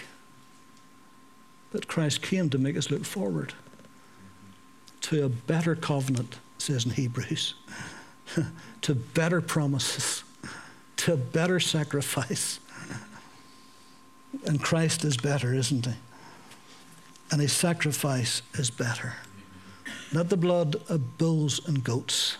But 1.71 1.87
Christ 1.87 2.21
came 2.21 2.49
to 2.51 2.57
make 2.57 2.77
us 2.77 2.91
look 2.91 3.03
forward 3.03 3.53
to 5.01 5.25
a 5.25 5.29
better 5.29 5.75
covenant, 5.75 6.37
says 6.57 6.85
in 6.85 6.91
Hebrews, 6.91 7.55
to 8.81 8.95
better 8.95 9.41
promises, 9.41 10.23
to 10.97 11.13
a 11.13 11.17
better 11.17 11.59
sacrifice. 11.59 12.59
And 14.45 14.61
Christ 14.61 15.03
is 15.03 15.17
better, 15.17 15.53
isn't 15.53 15.85
he? 15.85 15.93
And 17.31 17.41
his 17.41 17.51
sacrifice 17.51 18.41
is 18.53 18.69
better. 18.69 19.15
Not 20.13 20.29
the 20.29 20.37
blood 20.37 20.75
of 20.87 21.17
bulls 21.17 21.67
and 21.67 21.83
goats, 21.83 22.37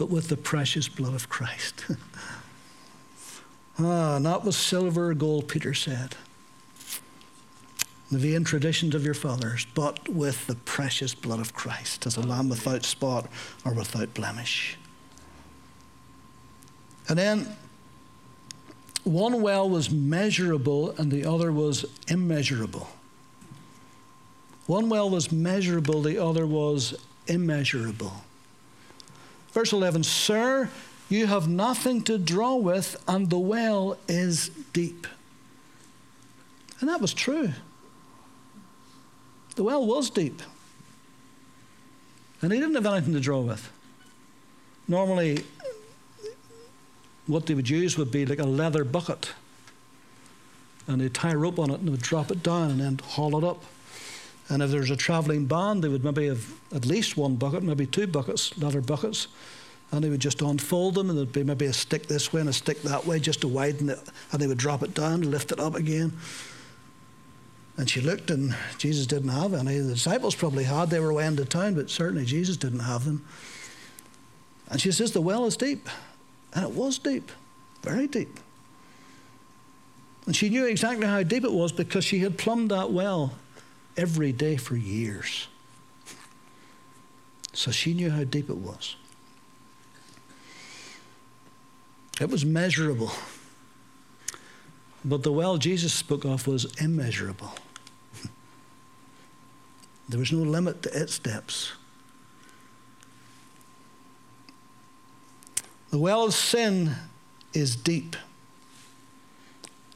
but 0.00 0.08
with 0.08 0.28
the 0.28 0.36
precious 0.38 0.88
blood 0.88 1.12
of 1.12 1.28
Christ. 1.28 1.84
ah, 3.78 4.18
not 4.18 4.46
with 4.46 4.54
silver 4.54 5.10
or 5.10 5.14
gold, 5.14 5.46
Peter 5.46 5.74
said, 5.74 6.16
the 8.10 8.16
vain 8.16 8.42
traditions 8.42 8.94
of 8.94 9.04
your 9.04 9.12
fathers, 9.12 9.66
but 9.74 10.08
with 10.08 10.46
the 10.46 10.54
precious 10.54 11.14
blood 11.14 11.38
of 11.38 11.52
Christ, 11.52 12.06
as 12.06 12.16
a 12.16 12.22
lamb 12.22 12.48
without 12.48 12.86
spot 12.86 13.28
or 13.62 13.74
without 13.74 14.14
blemish. 14.14 14.78
And 17.06 17.18
then 17.18 17.54
one 19.04 19.42
well 19.42 19.68
was 19.68 19.90
measurable 19.90 20.92
and 20.92 21.12
the 21.12 21.26
other 21.26 21.52
was 21.52 21.84
immeasurable. 22.08 22.88
One 24.66 24.88
well 24.88 25.10
was 25.10 25.30
measurable, 25.30 26.00
the 26.00 26.16
other 26.16 26.46
was 26.46 26.94
immeasurable. 27.26 28.24
Verse 29.52 29.72
11 29.72 30.04
Sir, 30.04 30.70
you 31.08 31.26
have 31.26 31.48
nothing 31.48 32.02
to 32.04 32.18
draw 32.18 32.54
with, 32.54 33.02
and 33.08 33.30
the 33.30 33.38
well 33.38 33.98
is 34.08 34.50
deep. 34.72 35.06
And 36.80 36.88
that 36.88 37.00
was 37.00 37.12
true. 37.12 37.50
The 39.56 39.64
well 39.64 39.84
was 39.84 40.08
deep. 40.08 40.40
And 42.40 42.52
he 42.52 42.58
didn't 42.58 42.74
have 42.76 42.86
anything 42.86 43.12
to 43.12 43.20
draw 43.20 43.40
with. 43.40 43.70
Normally, 44.88 45.44
what 47.26 47.46
they 47.46 47.54
would 47.54 47.68
use 47.68 47.98
would 47.98 48.10
be 48.10 48.24
like 48.24 48.38
a 48.38 48.44
leather 48.44 48.84
bucket. 48.84 49.32
And 50.86 51.00
they'd 51.00 51.12
tie 51.12 51.32
a 51.32 51.36
rope 51.36 51.58
on 51.58 51.70
it 51.70 51.80
and 51.80 51.90
would 51.90 52.00
drop 52.00 52.30
it 52.30 52.42
down 52.42 52.70
and 52.70 52.80
then 52.80 52.98
haul 52.98 53.36
it 53.36 53.44
up. 53.44 53.62
And 54.50 54.62
if 54.64 54.70
there's 54.70 54.90
a 54.90 54.96
travelling 54.96 55.46
band, 55.46 55.84
they 55.84 55.88
would 55.88 56.02
maybe 56.02 56.26
have 56.26 56.52
at 56.74 56.84
least 56.84 57.16
one 57.16 57.36
bucket, 57.36 57.62
maybe 57.62 57.86
two 57.86 58.08
buckets, 58.08 58.58
leather 58.58 58.80
buckets. 58.80 59.28
And 59.92 60.02
they 60.04 60.10
would 60.10 60.20
just 60.20 60.42
unfold 60.42 60.94
them, 60.94 61.08
and 61.08 61.16
there'd 61.16 61.32
be 61.32 61.44
maybe 61.44 61.66
a 61.66 61.72
stick 61.72 62.06
this 62.08 62.32
way 62.32 62.40
and 62.40 62.48
a 62.48 62.52
stick 62.52 62.82
that 62.82 63.06
way 63.06 63.20
just 63.20 63.40
to 63.42 63.48
widen 63.48 63.88
it. 63.90 64.00
And 64.32 64.42
they 64.42 64.48
would 64.48 64.58
drop 64.58 64.82
it 64.82 64.92
down, 64.92 65.22
lift 65.22 65.52
it 65.52 65.60
up 65.60 65.76
again. 65.76 66.18
And 67.76 67.88
she 67.88 68.00
looked, 68.00 68.30
and 68.30 68.56
Jesus 68.76 69.06
didn't 69.06 69.30
have 69.30 69.54
any. 69.54 69.78
The 69.78 69.94
disciples 69.94 70.34
probably 70.34 70.64
had. 70.64 70.90
They 70.90 71.00
were 71.00 71.10
away 71.10 71.26
into 71.26 71.44
town, 71.44 71.74
but 71.74 71.88
certainly 71.88 72.24
Jesus 72.24 72.56
didn't 72.56 72.80
have 72.80 73.04
them. 73.04 73.24
And 74.68 74.80
she 74.80 74.90
says, 74.92 75.12
The 75.12 75.20
well 75.20 75.46
is 75.46 75.56
deep. 75.56 75.88
And 76.52 76.64
it 76.64 76.72
was 76.72 76.98
deep, 76.98 77.30
very 77.82 78.08
deep. 78.08 78.40
And 80.26 80.34
she 80.34 80.48
knew 80.48 80.66
exactly 80.66 81.06
how 81.06 81.22
deep 81.22 81.44
it 81.44 81.52
was 81.52 81.72
because 81.72 82.04
she 82.04 82.18
had 82.18 82.36
plumbed 82.36 82.70
that 82.70 82.90
well 82.90 83.32
every 83.96 84.32
day 84.32 84.56
for 84.56 84.76
years. 84.76 85.48
So 87.52 87.70
she 87.70 87.94
knew 87.94 88.10
how 88.10 88.24
deep 88.24 88.48
it 88.48 88.56
was. 88.56 88.96
It 92.20 92.28
was 92.28 92.44
measurable. 92.44 93.10
But 95.04 95.22
the 95.22 95.32
well 95.32 95.56
Jesus 95.56 95.92
spoke 95.92 96.24
of 96.24 96.46
was 96.46 96.66
immeasurable. 96.80 97.52
There 100.08 100.18
was 100.18 100.32
no 100.32 100.42
limit 100.42 100.82
to 100.82 101.00
its 101.00 101.18
depths. 101.18 101.72
The 105.90 105.98
well 105.98 106.24
of 106.24 106.34
sin 106.34 106.94
is 107.52 107.74
deep, 107.74 108.16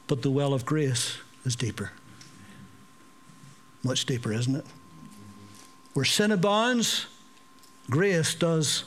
but 0.07 0.21
the 0.21 0.31
well 0.31 0.53
of 0.53 0.65
grace 0.65 1.17
is 1.45 1.55
deeper. 1.55 1.91
Much 3.85 4.07
deeper, 4.07 4.33
isn't 4.33 4.55
it? 4.55 4.65
Where 5.93 6.05
sin 6.05 6.31
abounds, 6.31 7.05
grace 7.87 8.33
does 8.33 8.83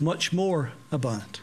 much 0.00 0.32
more 0.32 0.72
abound. 0.90 1.40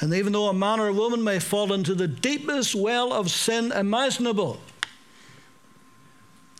And 0.00 0.14
even 0.14 0.32
though 0.32 0.46
a 0.46 0.54
man 0.54 0.80
or 0.80 0.88
a 0.88 0.92
woman 0.94 1.22
may 1.22 1.38
fall 1.38 1.74
into 1.74 1.94
the 1.94 2.08
deepest 2.08 2.74
well 2.74 3.12
of 3.12 3.30
sin 3.30 3.70
imaginable, 3.72 4.58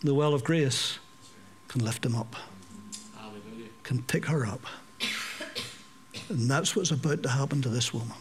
the 0.02 0.12
well 0.12 0.34
of 0.34 0.44
grace 0.44 0.98
can 1.68 1.82
lift 1.82 2.04
him 2.04 2.14
up, 2.14 2.36
can 3.84 4.02
pick 4.02 4.26
her 4.26 4.44
up. 4.44 4.60
And 6.28 6.50
that's 6.50 6.76
what's 6.76 6.90
about 6.90 7.22
to 7.22 7.30
happen 7.30 7.62
to 7.62 7.70
this 7.70 7.94
woman. 7.94 8.18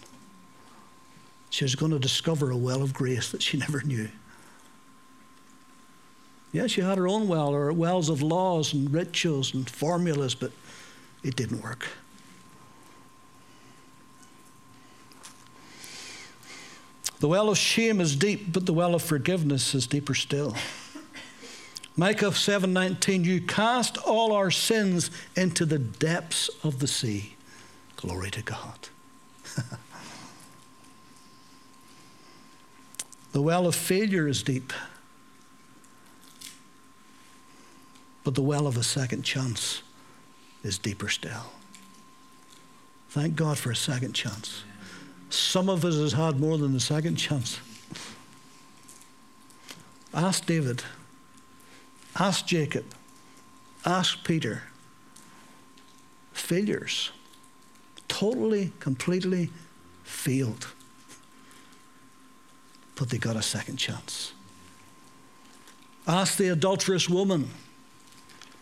She's 1.50 1.76
going 1.76 1.92
to 1.92 2.00
discover 2.00 2.52
a 2.52 2.58
well 2.58 2.82
of 2.82 2.94
grace 2.94 3.32
that 3.32 3.42
she 3.42 3.58
never 3.68 3.82
knew. 3.82 4.08
Yeah, 6.52 6.68
she 6.68 6.82
had 6.82 6.98
her 6.98 7.08
own 7.08 7.28
well, 7.28 7.50
or 7.50 7.72
wells 7.74 8.10
of 8.10 8.22
laws 8.22 8.74
and 8.74 8.92
rituals 8.92 9.54
and 9.54 9.70
formulas, 9.70 10.34
but 10.34 10.52
it 11.24 11.36
didn't 11.36 11.62
work. 11.62 11.88
The 17.20 17.28
well 17.28 17.50
of 17.50 17.58
shame 17.58 18.00
is 18.00 18.16
deep, 18.16 18.54
but 18.54 18.66
the 18.66 18.74
well 18.74 18.94
of 18.94 19.02
forgiveness 19.02 19.74
is 19.74 19.88
deeper 19.88 20.14
still. 20.14 20.56
Micah 21.96 22.28
7:19 22.28 23.26
You 23.26 23.42
cast 23.42 23.98
all 23.98 24.32
our 24.32 24.52
sins 24.52 25.10
into 25.36 25.66
the 25.66 25.80
depths 25.80 26.48
of 26.64 26.78
the 26.78 26.88
sea. 26.88 27.36
Glory 27.96 28.30
to 28.30 28.44
God. 28.44 28.90
the 33.32 33.42
well 33.42 33.66
of 33.66 33.74
failure 33.74 34.28
is 34.28 34.44
deep. 34.44 34.72
But 38.28 38.36
the 38.36 38.42
well 38.42 38.68
of 38.68 38.76
a 38.76 38.84
second 38.84 39.22
chance 39.22 39.84
is 40.62 40.78
deeper 40.78 41.08
still. 41.08 41.46
Thank 43.08 43.38
God 43.38 43.58
for 43.58 43.72
a 43.72 43.76
second 43.76 44.12
chance. 44.12 44.64
Some 45.30 45.70
of 45.70 45.86
us 45.86 45.96
has 45.96 46.12
had 46.12 46.38
more 46.38 46.58
than 46.58 46.76
a 46.76 46.80
second 46.82 47.16
chance. 47.16 47.58
Ask 50.14 50.46
David. 50.46 50.84
Ask 52.20 52.46
Jacob. 52.46 52.84
Ask 53.86 54.26
Peter. 54.26 54.64
Failures 56.34 57.12
totally, 58.10 58.74
completely 58.82 59.52
failed. 60.04 60.68
But 62.98 63.08
they 63.08 63.20
got 63.20 63.38
a 63.38 63.42
second 63.42 63.78
chance. 63.78 64.34
Ask 66.06 66.36
the 66.38 66.50
adulterous 66.50 67.08
woman, 67.08 67.52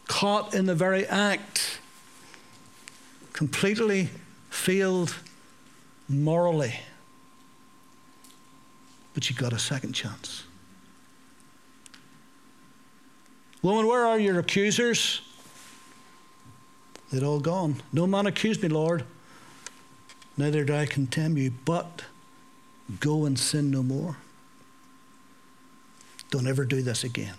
caught 0.07 0.53
in 0.53 0.65
the 0.65 0.75
very 0.75 1.05
act, 1.05 1.79
completely 3.33 4.09
failed 4.49 5.15
morally. 6.07 6.79
But 9.13 9.23
she 9.23 9.33
got 9.33 9.53
a 9.53 9.59
second 9.59 9.93
chance. 9.93 10.43
Woman, 13.61 13.87
where 13.87 14.05
are 14.05 14.19
your 14.19 14.39
accusers? 14.39 15.21
They'd 17.11 17.23
all 17.23 17.39
gone. 17.39 17.81
No 17.93 18.05
man 18.05 18.27
accused 18.27 18.61
me, 18.61 18.69
Lord 18.69 19.05
neither 20.37 20.63
do 20.63 20.75
I 20.75 20.85
condemn 20.85 21.37
you, 21.37 21.51
but 21.63 22.03
go 22.99 23.25
and 23.25 23.37
sin 23.37 23.71
no 23.71 23.83
more. 23.83 24.17
Don't 26.29 26.47
ever 26.47 26.65
do 26.65 26.81
this 26.81 27.03
again. 27.03 27.35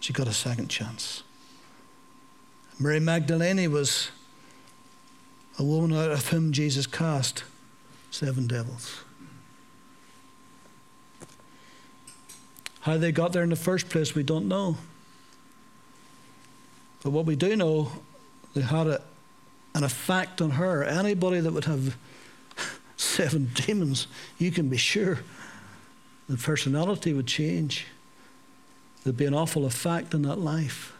She 0.00 0.12
got 0.14 0.26
a 0.26 0.32
second 0.32 0.68
chance. 0.68 1.22
Mary 2.78 3.00
Magdalene 3.00 3.70
was 3.70 4.10
a 5.58 5.62
woman 5.62 5.92
out 5.92 6.10
of 6.10 6.26
whom 6.28 6.52
Jesus 6.52 6.86
cast 6.86 7.44
seven 8.10 8.46
devils. 8.46 9.02
How 12.80 12.96
they 12.96 13.12
got 13.12 13.34
there 13.34 13.42
in 13.42 13.50
the 13.50 13.56
first 13.56 13.90
place, 13.90 14.14
we 14.14 14.22
don't 14.22 14.48
know. 14.48 14.78
But 17.02 17.10
what 17.10 17.26
we 17.26 17.36
do 17.36 17.54
know, 17.54 17.92
they 18.54 18.62
had 18.62 18.86
a, 18.86 19.02
an 19.74 19.84
effect 19.84 20.40
on 20.40 20.52
her. 20.52 20.82
Anybody 20.82 21.40
that 21.40 21.52
would 21.52 21.66
have 21.66 21.96
seven 22.96 23.50
demons, 23.54 24.06
you 24.38 24.50
can 24.50 24.70
be 24.70 24.78
sure 24.78 25.18
the 26.26 26.38
personality 26.38 27.12
would 27.12 27.26
change. 27.26 27.86
There'd 29.02 29.16
be 29.16 29.26
an 29.26 29.34
awful 29.34 29.64
effect 29.64 30.14
in 30.14 30.22
that 30.22 30.38
life. 30.38 30.92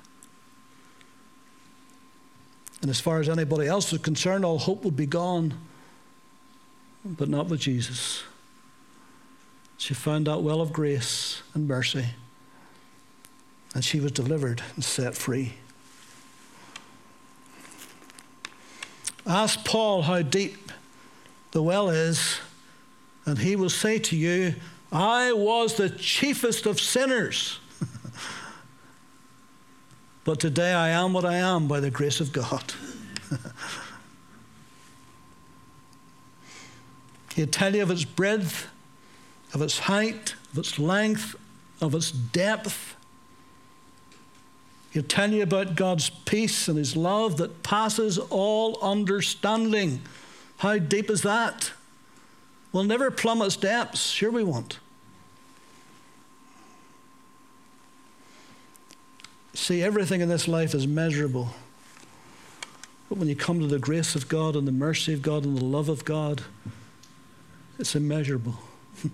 And 2.80 2.90
as 2.90 3.00
far 3.00 3.20
as 3.20 3.28
anybody 3.28 3.66
else 3.66 3.92
was 3.92 4.00
concerned, 4.00 4.44
all 4.44 4.58
hope 4.58 4.84
would 4.84 4.96
be 4.96 5.06
gone, 5.06 5.54
but 7.04 7.28
not 7.28 7.48
with 7.48 7.60
Jesus. 7.60 8.22
She 9.76 9.92
found 9.92 10.26
that 10.26 10.42
well 10.42 10.60
of 10.60 10.72
grace 10.72 11.42
and 11.54 11.68
mercy, 11.68 12.06
and 13.74 13.84
she 13.84 14.00
was 14.00 14.12
delivered 14.12 14.62
and 14.74 14.84
set 14.84 15.14
free. 15.14 15.54
Ask 19.26 19.64
Paul 19.64 20.02
how 20.02 20.22
deep 20.22 20.72
the 21.52 21.62
well 21.62 21.90
is, 21.90 22.40
And 23.26 23.38
he 23.38 23.54
will 23.54 23.70
say 23.70 23.98
to 24.00 24.16
you, 24.16 24.56
I 24.90 25.32
was 25.32 25.74
the 25.74 25.88
chiefest 25.88 26.66
of 26.66 26.80
sinners. 26.80 27.59
But 30.30 30.38
today 30.38 30.72
I 30.72 30.90
am 30.90 31.12
what 31.12 31.24
I 31.24 31.38
am 31.38 31.66
by 31.66 31.80
the 31.80 31.90
grace 31.90 32.20
of 32.20 32.30
God. 32.30 32.72
He'll 37.34 37.48
tell 37.48 37.74
you 37.74 37.82
of 37.82 37.90
its 37.90 38.04
breadth, 38.04 38.68
of 39.52 39.60
its 39.60 39.80
height, 39.80 40.36
of 40.52 40.58
its 40.58 40.78
length, 40.78 41.34
of 41.80 41.96
its 41.96 42.12
depth. 42.12 42.94
He'll 44.92 45.02
tell 45.02 45.32
you 45.32 45.42
about 45.42 45.74
God's 45.74 46.10
peace 46.10 46.68
and 46.68 46.78
His 46.78 46.94
love 46.94 47.36
that 47.38 47.64
passes 47.64 48.16
all 48.16 48.78
understanding. 48.80 50.00
How 50.58 50.78
deep 50.78 51.10
is 51.10 51.22
that? 51.22 51.72
We'll 52.70 52.84
never 52.84 53.10
plumb 53.10 53.42
its 53.42 53.56
depths. 53.56 54.10
Sure, 54.10 54.30
we 54.30 54.44
won't. 54.44 54.78
See, 59.70 59.84
everything 59.84 60.20
in 60.20 60.28
this 60.28 60.48
life 60.48 60.74
is 60.74 60.88
measurable. 60.88 61.50
But 63.08 63.18
when 63.18 63.28
you 63.28 63.36
come 63.36 63.60
to 63.60 63.68
the 63.68 63.78
grace 63.78 64.16
of 64.16 64.28
God 64.28 64.56
and 64.56 64.66
the 64.66 64.72
mercy 64.72 65.14
of 65.14 65.22
God 65.22 65.44
and 65.44 65.56
the 65.56 65.64
love 65.64 65.88
of 65.88 66.04
God, 66.04 66.42
it's 67.78 67.94
immeasurable. 67.94 68.56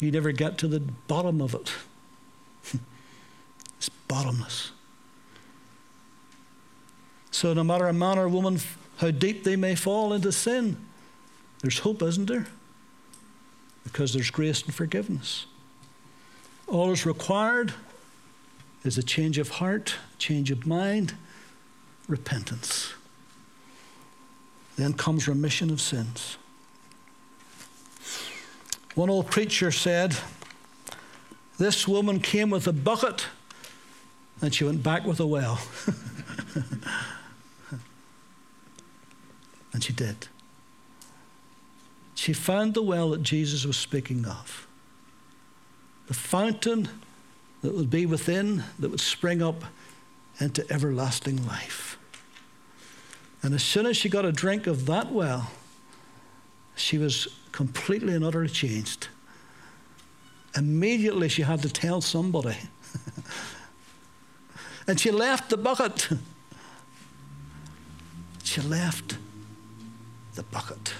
you 0.00 0.10
never 0.10 0.32
get 0.32 0.56
to 0.56 0.66
the 0.66 0.80
bottom 0.80 1.42
of 1.42 1.54
it. 1.54 1.70
it's 3.76 3.90
bottomless. 4.08 4.70
So, 7.30 7.52
no 7.52 7.62
matter 7.62 7.88
a 7.88 7.92
man 7.92 8.18
or 8.18 8.26
woman, 8.26 8.58
how 8.96 9.10
deep 9.10 9.44
they 9.44 9.56
may 9.56 9.74
fall 9.74 10.14
into 10.14 10.32
sin, 10.32 10.78
there's 11.60 11.80
hope, 11.80 12.00
isn't 12.00 12.24
there? 12.24 12.46
Because 13.84 14.14
there's 14.14 14.30
grace 14.30 14.62
and 14.62 14.74
forgiveness. 14.74 15.44
All 16.66 16.90
is 16.90 17.04
required 17.04 17.74
is 18.84 18.98
a 18.98 19.02
change 19.02 19.38
of 19.38 19.48
heart, 19.48 19.96
change 20.18 20.50
of 20.50 20.66
mind, 20.66 21.14
repentance. 22.08 22.94
Then 24.76 24.92
comes 24.94 25.28
remission 25.28 25.70
of 25.70 25.80
sins. 25.80 26.36
One 28.94 29.10
old 29.10 29.30
preacher 29.30 29.70
said, 29.70 30.16
This 31.58 31.86
woman 31.88 32.20
came 32.20 32.50
with 32.50 32.66
a 32.66 32.72
bucket 32.72 33.26
and 34.40 34.54
she 34.54 34.64
went 34.64 34.82
back 34.82 35.04
with 35.04 35.20
a 35.20 35.26
well. 35.26 35.60
and 39.72 39.82
she 39.82 39.92
did. 39.92 40.28
She 42.14 42.32
found 42.32 42.74
the 42.74 42.82
well 42.82 43.10
that 43.10 43.22
Jesus 43.22 43.64
was 43.64 43.76
speaking 43.76 44.24
of. 44.26 44.63
The 46.06 46.14
fountain 46.14 46.88
that 47.62 47.74
would 47.74 47.90
be 47.90 48.06
within, 48.06 48.62
that 48.78 48.90
would 48.90 49.00
spring 49.00 49.42
up 49.42 49.64
into 50.38 50.70
everlasting 50.70 51.46
life. 51.46 51.98
And 53.42 53.54
as 53.54 53.62
soon 53.62 53.86
as 53.86 53.96
she 53.96 54.08
got 54.08 54.24
a 54.24 54.32
drink 54.32 54.66
of 54.66 54.86
that 54.86 55.12
well, 55.12 55.50
she 56.76 56.98
was 56.98 57.28
completely 57.52 58.14
and 58.14 58.24
utterly 58.24 58.48
changed. 58.48 59.08
Immediately 60.56 61.28
she 61.28 61.42
had 61.42 61.62
to 61.62 61.68
tell 61.68 62.00
somebody. 62.00 62.56
and 64.86 64.98
she 64.98 65.10
left 65.10 65.50
the 65.50 65.56
bucket. 65.56 66.08
She 68.42 68.60
left 68.60 69.18
the 70.34 70.42
bucket 70.42 70.94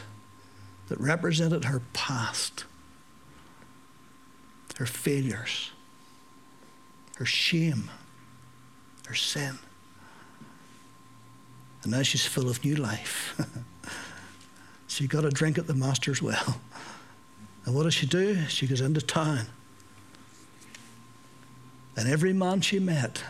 that 0.89 0.99
represented 1.01 1.65
her 1.65 1.83
past, 1.93 2.65
her 4.79 4.87
failures 4.87 5.71
her 7.17 7.25
shame, 7.25 7.91
her 9.07 9.15
sin. 9.15 9.59
And 11.83 11.93
now 11.93 12.03
she's 12.03 12.27
full 12.27 12.49
of 12.49 12.65
new 12.65 12.77
life. 12.77 13.41
she 14.89 15.07
got 15.07 15.25
a 15.25 15.31
drink 15.31 15.59
at 15.59 15.67
the 15.67 15.75
master's 15.75 16.23
well. 16.23 16.61
And 17.65 17.75
what 17.75 17.85
does 17.85 17.95
she 17.95 18.07
do? 18.07 18.45
She 18.47 18.67
goes 18.67 18.81
into 18.81 19.01
town. 19.01 19.47
And 21.97 22.09
every 22.09 22.33
man 22.33 22.61
she 22.61 22.79
met, 22.79 23.23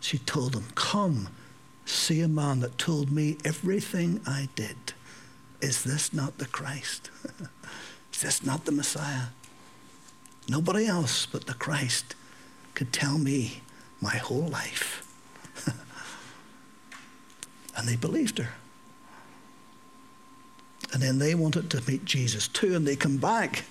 she 0.00 0.18
told 0.18 0.54
him, 0.54 0.64
Come, 0.74 1.28
see 1.84 2.20
a 2.20 2.28
man 2.28 2.60
that 2.60 2.76
told 2.76 3.10
me 3.10 3.38
everything 3.44 4.20
I 4.26 4.48
did. 4.54 4.76
Is 5.60 5.84
this 5.84 6.12
not 6.12 6.38
the 6.38 6.46
Christ? 6.46 7.10
Is 8.12 8.22
this 8.22 8.44
not 8.44 8.64
the 8.64 8.72
Messiah? 8.72 9.26
Nobody 10.48 10.86
else 10.86 11.26
but 11.26 11.46
the 11.46 11.54
Christ 11.54 12.14
could 12.74 12.92
tell 12.92 13.18
me 13.18 13.62
my 14.00 14.16
whole 14.16 14.48
life. 14.48 15.00
and 17.76 17.88
they 17.88 17.96
believed 17.96 18.38
her. 18.38 18.50
And 20.92 21.02
then 21.02 21.18
they 21.18 21.34
wanted 21.34 21.70
to 21.70 21.90
meet 21.90 22.04
Jesus 22.04 22.46
too, 22.46 22.76
and 22.76 22.86
they 22.86 22.96
come 22.96 23.16
back. 23.16 23.64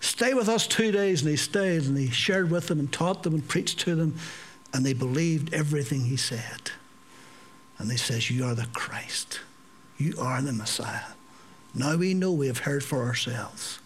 Stay 0.00 0.34
with 0.34 0.48
us 0.48 0.66
two 0.66 0.92
days, 0.92 1.22
and 1.22 1.30
he 1.30 1.36
stayed, 1.36 1.84
and 1.84 1.98
he 1.98 2.10
shared 2.10 2.50
with 2.50 2.68
them, 2.68 2.78
and 2.78 2.92
taught 2.92 3.22
them, 3.22 3.34
and 3.34 3.46
preached 3.46 3.80
to 3.80 3.94
them, 3.94 4.16
and 4.72 4.86
they 4.86 4.92
believed 4.92 5.52
everything 5.52 6.02
he 6.02 6.16
said. 6.16 6.70
And 7.78 7.90
they 7.90 7.96
says, 7.96 8.30
"You 8.30 8.46
are 8.46 8.54
the 8.54 8.66
Christ. 8.66 9.40
You 9.98 10.14
are 10.18 10.40
the 10.40 10.52
Messiah." 10.52 11.12
Now 11.74 11.96
we 11.96 12.14
know 12.14 12.32
we 12.32 12.46
have 12.46 12.60
heard 12.60 12.84
for 12.84 13.04
ourselves. 13.04 13.80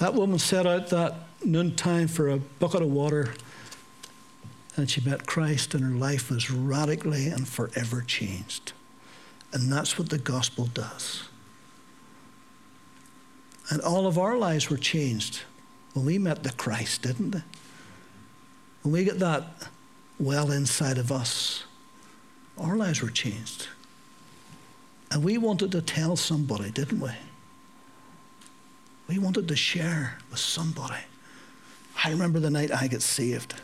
That 0.00 0.14
woman 0.14 0.38
set 0.38 0.66
out 0.66 0.88
that 0.88 1.14
noontime 1.44 2.08
for 2.08 2.30
a 2.30 2.38
bucket 2.38 2.80
of 2.80 2.90
water, 2.90 3.34
and 4.74 4.90
she 4.90 5.02
met 5.02 5.26
Christ, 5.26 5.74
and 5.74 5.84
her 5.84 5.90
life 5.90 6.30
was 6.30 6.50
radically 6.50 7.26
and 7.26 7.46
forever 7.46 8.00
changed. 8.00 8.72
And 9.52 9.70
that's 9.70 9.98
what 9.98 10.08
the 10.08 10.16
gospel 10.16 10.66
does. 10.72 11.24
And 13.68 13.82
all 13.82 14.06
of 14.06 14.16
our 14.16 14.38
lives 14.38 14.70
were 14.70 14.78
changed 14.78 15.42
when 15.92 16.06
we 16.06 16.18
met 16.18 16.44
the 16.44 16.52
Christ, 16.52 17.02
didn't 17.02 17.32
they? 17.32 17.42
When 18.82 18.92
we 18.92 19.04
get 19.04 19.18
that 19.18 19.44
well 20.18 20.50
inside 20.50 20.96
of 20.96 21.12
us, 21.12 21.64
our 22.56 22.74
lives 22.74 23.02
were 23.02 23.10
changed. 23.10 23.68
And 25.10 25.22
we 25.22 25.36
wanted 25.36 25.72
to 25.72 25.82
tell 25.82 26.16
somebody, 26.16 26.70
didn't 26.70 27.00
we? 27.00 27.10
We 29.10 29.18
wanted 29.18 29.48
to 29.48 29.56
share 29.56 30.18
with 30.30 30.38
somebody. 30.38 31.02
I 32.04 32.10
remember 32.10 32.38
the 32.38 32.48
night 32.48 32.70
I 32.72 32.86
got 32.86 33.02
saved. 33.02 33.56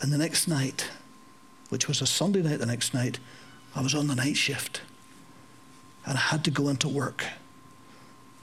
And 0.00 0.10
the 0.10 0.16
next 0.16 0.48
night, 0.48 0.88
which 1.68 1.88
was 1.88 2.00
a 2.00 2.06
Sunday 2.06 2.40
night 2.40 2.58
the 2.58 2.64
next 2.64 2.94
night, 2.94 3.18
I 3.76 3.82
was 3.82 3.94
on 3.94 4.06
the 4.06 4.14
night 4.14 4.38
shift. 4.38 4.80
And 6.06 6.16
I 6.16 6.20
had 6.22 6.42
to 6.44 6.50
go 6.50 6.68
into 6.68 6.88
work. 6.88 7.26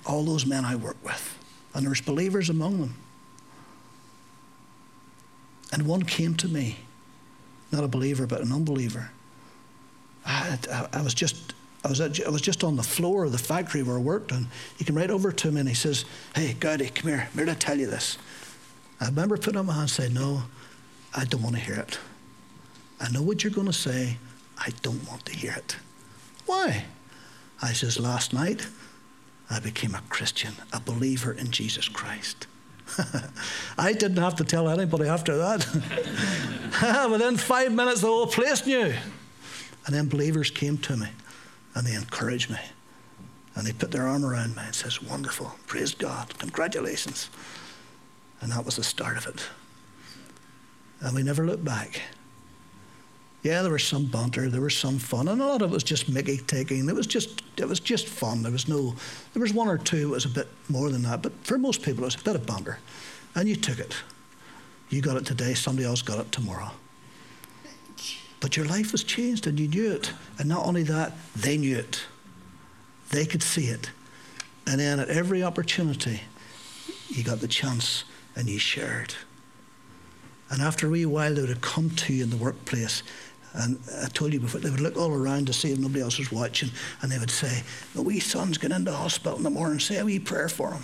All 0.05 0.23
those 0.23 0.45
men 0.45 0.65
I 0.65 0.75
worked 0.75 1.03
with. 1.03 1.35
And 1.73 1.83
there 1.83 1.89
was 1.89 2.01
believers 2.01 2.51
among 2.51 2.79
them. 2.79 2.93
And 5.73 5.87
one 5.87 6.03
came 6.03 6.35
to 6.35 6.47
me, 6.47 6.77
not 7.71 7.83
a 7.83 7.87
believer, 7.87 8.27
but 8.27 8.41
an 8.41 8.51
unbeliever. 8.51 9.09
I, 10.27 10.59
I, 10.71 10.87
I 10.93 11.01
was 11.01 11.15
just 11.15 11.55
I 11.83 11.87
was, 11.87 12.01
at, 12.01 12.25
I 12.25 12.29
was 12.29 12.41
just 12.41 12.63
on 12.63 12.75
the 12.75 12.83
floor 12.83 13.25
of 13.25 13.31
the 13.31 13.37
factory 13.37 13.83
where 13.83 13.97
I 13.97 14.01
worked, 14.01 14.31
and 14.31 14.47
he 14.77 14.83
came 14.83 14.97
right 14.97 15.09
over 15.09 15.31
to 15.31 15.51
me 15.51 15.61
and 15.61 15.69
he 15.69 15.75
says, 15.75 16.03
Hey, 16.35 16.55
Gowdy, 16.59 16.89
come 16.89 17.09
here. 17.09 17.29
I'm 17.31 17.37
here 17.37 17.45
to 17.45 17.55
tell 17.55 17.77
you 17.77 17.87
this. 17.87 18.17
I 18.99 19.05
remember 19.05 19.37
putting 19.37 19.57
up 19.57 19.65
my 19.65 19.73
hand 19.73 19.83
and 19.83 19.89
saying, 19.89 20.13
No, 20.13 20.43
I 21.15 21.23
don't 21.25 21.41
want 21.41 21.55
to 21.55 21.61
hear 21.61 21.75
it. 21.75 21.97
I 22.99 23.09
know 23.11 23.21
what 23.21 23.43
you're 23.43 23.53
going 23.53 23.67
to 23.67 23.73
say. 23.73 24.17
I 24.57 24.71
don't 24.81 25.07
want 25.07 25.25
to 25.27 25.35
hear 25.35 25.53
it. 25.53 25.77
Why? 26.45 26.83
I 27.61 27.71
says, 27.71 27.97
Last 27.97 28.33
night, 28.33 28.67
I 29.49 29.61
became 29.61 29.95
a 29.95 30.01
Christian, 30.09 30.55
a 30.73 30.81
believer 30.81 31.31
in 31.31 31.49
Jesus 31.49 31.87
Christ. 31.87 32.45
I 33.77 33.93
didn't 33.93 34.17
have 34.17 34.35
to 34.35 34.43
tell 34.43 34.67
anybody 34.67 35.07
after 35.07 35.37
that. 35.37 35.65
Within 37.09 37.37
five 37.37 37.71
minutes, 37.71 38.01
the 38.01 38.07
whole 38.07 38.27
place 38.27 38.65
knew. 38.65 38.93
And 39.85 39.95
then 39.95 40.09
believers 40.09 40.51
came 40.51 40.77
to 40.79 40.97
me 40.97 41.07
and 41.79 41.87
they 41.87 41.95
encouraged 41.95 42.49
me. 42.49 42.59
And 43.55 43.65
they 43.65 43.71
put 43.71 43.89
their 43.89 44.05
arm 44.05 44.25
around 44.25 44.53
me 44.57 44.63
and 44.65 44.75
says, 44.75 45.01
Wonderful. 45.01 45.55
Praise 45.65 45.95
God. 45.95 46.37
Congratulations. 46.37 47.29
And 48.41 48.51
that 48.51 48.65
was 48.65 48.75
the 48.75 48.83
start 48.83 49.15
of 49.15 49.25
it. 49.27 49.41
And 50.99 51.15
we 51.15 51.23
never 51.23 51.45
looked 51.45 51.63
back. 51.63 52.01
Yeah, 53.43 53.61
there 53.61 53.71
was 53.71 53.85
some 53.85 54.05
banter, 54.07 54.49
there 54.49 54.59
was 54.59 54.75
some 54.75 54.99
fun, 54.99 55.29
and 55.29 55.41
a 55.41 55.45
lot 55.45 55.61
of 55.61 55.71
it 55.71 55.73
was 55.73 55.83
just 55.83 56.09
Mickey 56.09 56.39
taking. 56.39 56.89
It 56.89 56.95
was 56.95 57.07
just 57.07 57.41
it 57.55 57.69
was 57.69 57.79
just 57.79 58.07
fun. 58.07 58.43
There 58.43 58.51
was 58.51 58.67
no 58.67 58.93
there 59.33 59.41
was 59.41 59.53
one 59.53 59.69
or 59.69 59.77
two 59.77 60.07
that 60.07 60.09
was 60.09 60.25
a 60.25 60.29
bit 60.29 60.49
more 60.67 60.89
than 60.89 61.03
that, 61.03 61.21
but 61.21 61.31
for 61.45 61.57
most 61.57 61.81
people 61.81 62.03
it 62.03 62.07
was 62.07 62.15
a 62.15 62.23
bit 62.23 62.35
of 62.35 62.45
banter. 62.45 62.79
And 63.35 63.47
you 63.47 63.55
took 63.55 63.79
it. 63.79 63.95
You 64.89 65.01
got 65.01 65.15
it 65.15 65.25
today, 65.25 65.53
somebody 65.53 65.87
else 65.87 66.01
got 66.01 66.19
it 66.19 66.29
tomorrow. 66.33 66.71
But 68.39 68.55
your 68.55 68.65
life 68.65 68.91
was 68.91 69.03
changed 69.03 69.47
and 69.47 69.59
you 69.59 69.67
knew 69.67 69.91
it. 69.91 70.13
And 70.37 70.47
not 70.47 70.65
only 70.65 70.83
that, 70.83 71.13
they 71.35 71.57
knew 71.57 71.77
it. 71.77 72.01
They 73.09 73.25
could 73.25 73.43
see 73.43 73.65
it. 73.65 73.91
And 74.65 74.79
then 74.79 74.99
at 74.99 75.09
every 75.09 75.43
opportunity, 75.43 76.21
you 77.09 77.23
got 77.23 77.39
the 77.39 77.47
chance 77.47 78.03
and 78.35 78.47
you 78.47 78.59
shared. 78.59 79.15
And 80.49 80.61
after 80.61 80.87
a 80.87 80.89
wee 80.89 81.05
while, 81.05 81.33
they 81.33 81.41
would 81.41 81.61
come 81.61 81.89
to 81.91 82.13
you 82.13 82.23
in 82.23 82.29
the 82.29 82.37
workplace. 82.37 83.03
And 83.53 83.79
I 84.01 84.07
told 84.07 84.33
you 84.33 84.39
before, 84.39 84.61
they 84.61 84.69
would 84.69 84.79
look 84.79 84.95
all 84.95 85.11
around 85.11 85.47
to 85.47 85.53
see 85.53 85.71
if 85.71 85.79
nobody 85.79 86.01
else 86.01 86.19
was 86.19 86.31
watching. 86.31 86.69
And 87.01 87.11
they 87.11 87.17
would 87.17 87.31
say, 87.31 87.63
The 87.95 88.01
wee 88.01 88.19
son's 88.19 88.57
going 88.57 88.71
into 88.71 88.91
the 88.91 88.97
hospital 88.97 89.37
in 89.37 89.43
the 89.43 89.49
morning. 89.49 89.79
Say 89.79 89.97
a 89.97 90.05
wee 90.05 90.19
prayer 90.19 90.49
for 90.49 90.71
him. 90.71 90.83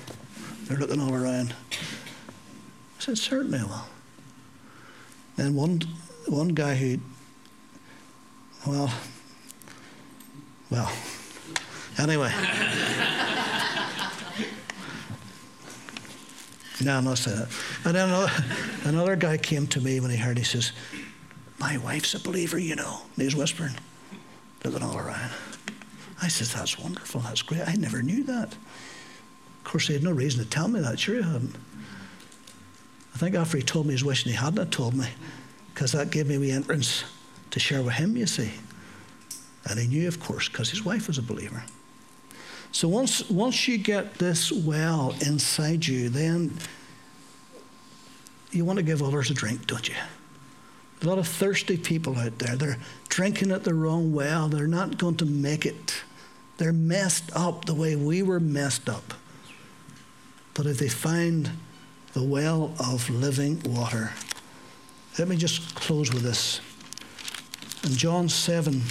They're 0.63 0.77
looking 0.77 0.99
all 0.99 1.13
around. 1.13 1.53
I 1.71 3.01
said, 3.01 3.17
Certainly 3.17 3.59
I 3.59 3.63
will. 3.65 3.85
And 5.37 5.55
one, 5.55 5.81
one 6.27 6.49
guy 6.49 6.75
who, 6.75 6.99
well, 8.65 8.91
well, 10.71 10.91
anyway. 11.99 12.31
no, 16.83 16.97
I'm 16.97 17.03
not 17.03 17.19
saying 17.19 17.37
that. 17.37 17.49
And 17.85 17.95
then 17.95 18.29
another, 18.85 19.15
guy 19.15 19.37
came 19.37 19.67
to 19.67 19.79
me 19.79 19.99
when 19.99 20.09
he 20.09 20.17
heard, 20.17 20.37
he 20.37 20.43
says, 20.43 20.71
My 21.59 21.77
wife's 21.77 22.15
a 22.15 22.19
believer, 22.19 22.57
you 22.57 22.75
know. 22.75 23.01
And 23.03 23.17
he 23.17 23.25
was 23.25 23.35
whispering, 23.35 23.75
looking 24.63 24.81
all 24.81 24.97
around. 24.97 25.31
I 26.21 26.27
says, 26.27 26.53
That's 26.53 26.79
wonderful, 26.79 27.21
that's 27.21 27.43
great. 27.43 27.67
I 27.67 27.73
never 27.75 28.01
knew 28.01 28.23
that. 28.23 28.53
Of 28.53 29.63
course, 29.63 29.87
he 29.87 29.93
had 29.93 30.03
no 30.03 30.11
reason 30.11 30.43
to 30.43 30.49
tell 30.49 30.67
me 30.67 30.79
that. 30.79 30.99
Sure, 30.99 31.17
he 31.17 31.21
hadn't. 31.21 31.55
I 33.13 33.17
think 33.17 33.35
after 33.35 33.57
he 33.57 33.63
told 33.63 33.85
me 33.85 33.93
his 33.93 34.03
wish, 34.03 34.23
he 34.23 34.31
hadn't 34.31 34.71
told 34.71 34.95
me, 34.95 35.07
because 35.73 35.91
that 35.91 36.09
gave 36.11 36.27
me 36.27 36.37
the 36.37 36.51
entrance 36.51 37.03
to 37.55 37.59
share 37.61 37.81
with 37.81 37.93
him, 37.93 38.17
you 38.17 38.27
see. 38.27 38.51
And 39.69 39.79
he 39.79 39.87
knew, 39.87 40.09
of 40.09 40.19
course, 40.19 40.49
because 40.49 40.69
his 40.69 40.83
wife 40.83 41.07
was 41.07 41.17
a 41.17 41.21
believer. 41.21 41.63
So 42.73 42.89
once, 42.89 43.29
once 43.29 43.65
you 43.65 43.77
get 43.77 44.15
this 44.15 44.51
well 44.51 45.15
inside 45.25 45.87
you, 45.87 46.09
then 46.09 46.51
you 48.51 48.65
want 48.65 48.75
to 48.75 48.83
give 48.83 49.01
others 49.01 49.31
a 49.31 49.33
drink, 49.33 49.67
don't 49.67 49.87
you? 49.87 49.95
A 51.01 51.05
lot 51.05 51.17
of 51.17 51.29
thirsty 51.29 51.77
people 51.77 52.17
out 52.17 52.39
there. 52.39 52.57
They're 52.57 52.77
drinking 53.07 53.53
at 53.53 53.63
the 53.63 53.73
wrong 53.73 54.11
well. 54.11 54.49
They're 54.49 54.67
not 54.67 54.97
going 54.97 55.15
to 55.15 55.25
make 55.25 55.65
it. 55.65 56.03
They're 56.57 56.73
messed 56.73 57.31
up 57.33 57.63
the 57.63 57.73
way 57.73 57.95
we 57.95 58.21
were 58.21 58.41
messed 58.41 58.89
up. 58.89 59.13
But 60.53 60.65
if 60.65 60.77
they 60.77 60.89
find 60.89 61.51
the 62.11 62.23
well 62.23 62.73
of 62.79 63.09
living 63.09 63.61
water. 63.65 64.11
Let 65.17 65.29
me 65.29 65.37
just 65.37 65.73
close 65.75 66.13
with 66.13 66.23
this. 66.23 66.59
In 67.85 67.95
John 67.95 68.29
7, 68.29 68.81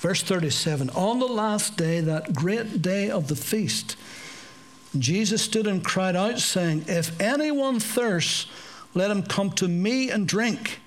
verse 0.00 0.24
37, 0.24 0.90
on 0.90 1.20
the 1.20 1.26
last 1.26 1.76
day, 1.76 2.00
that 2.00 2.34
great 2.34 2.82
day 2.82 3.08
of 3.08 3.28
the 3.28 3.36
feast, 3.36 3.96
Jesus 4.98 5.42
stood 5.42 5.68
and 5.68 5.84
cried 5.84 6.16
out, 6.16 6.40
saying, 6.40 6.86
If 6.88 7.20
anyone 7.20 7.78
thirsts, 7.78 8.46
let 8.92 9.12
him 9.12 9.22
come 9.22 9.50
to 9.52 9.68
me 9.68 10.10
and 10.10 10.26
drink. 10.26 10.80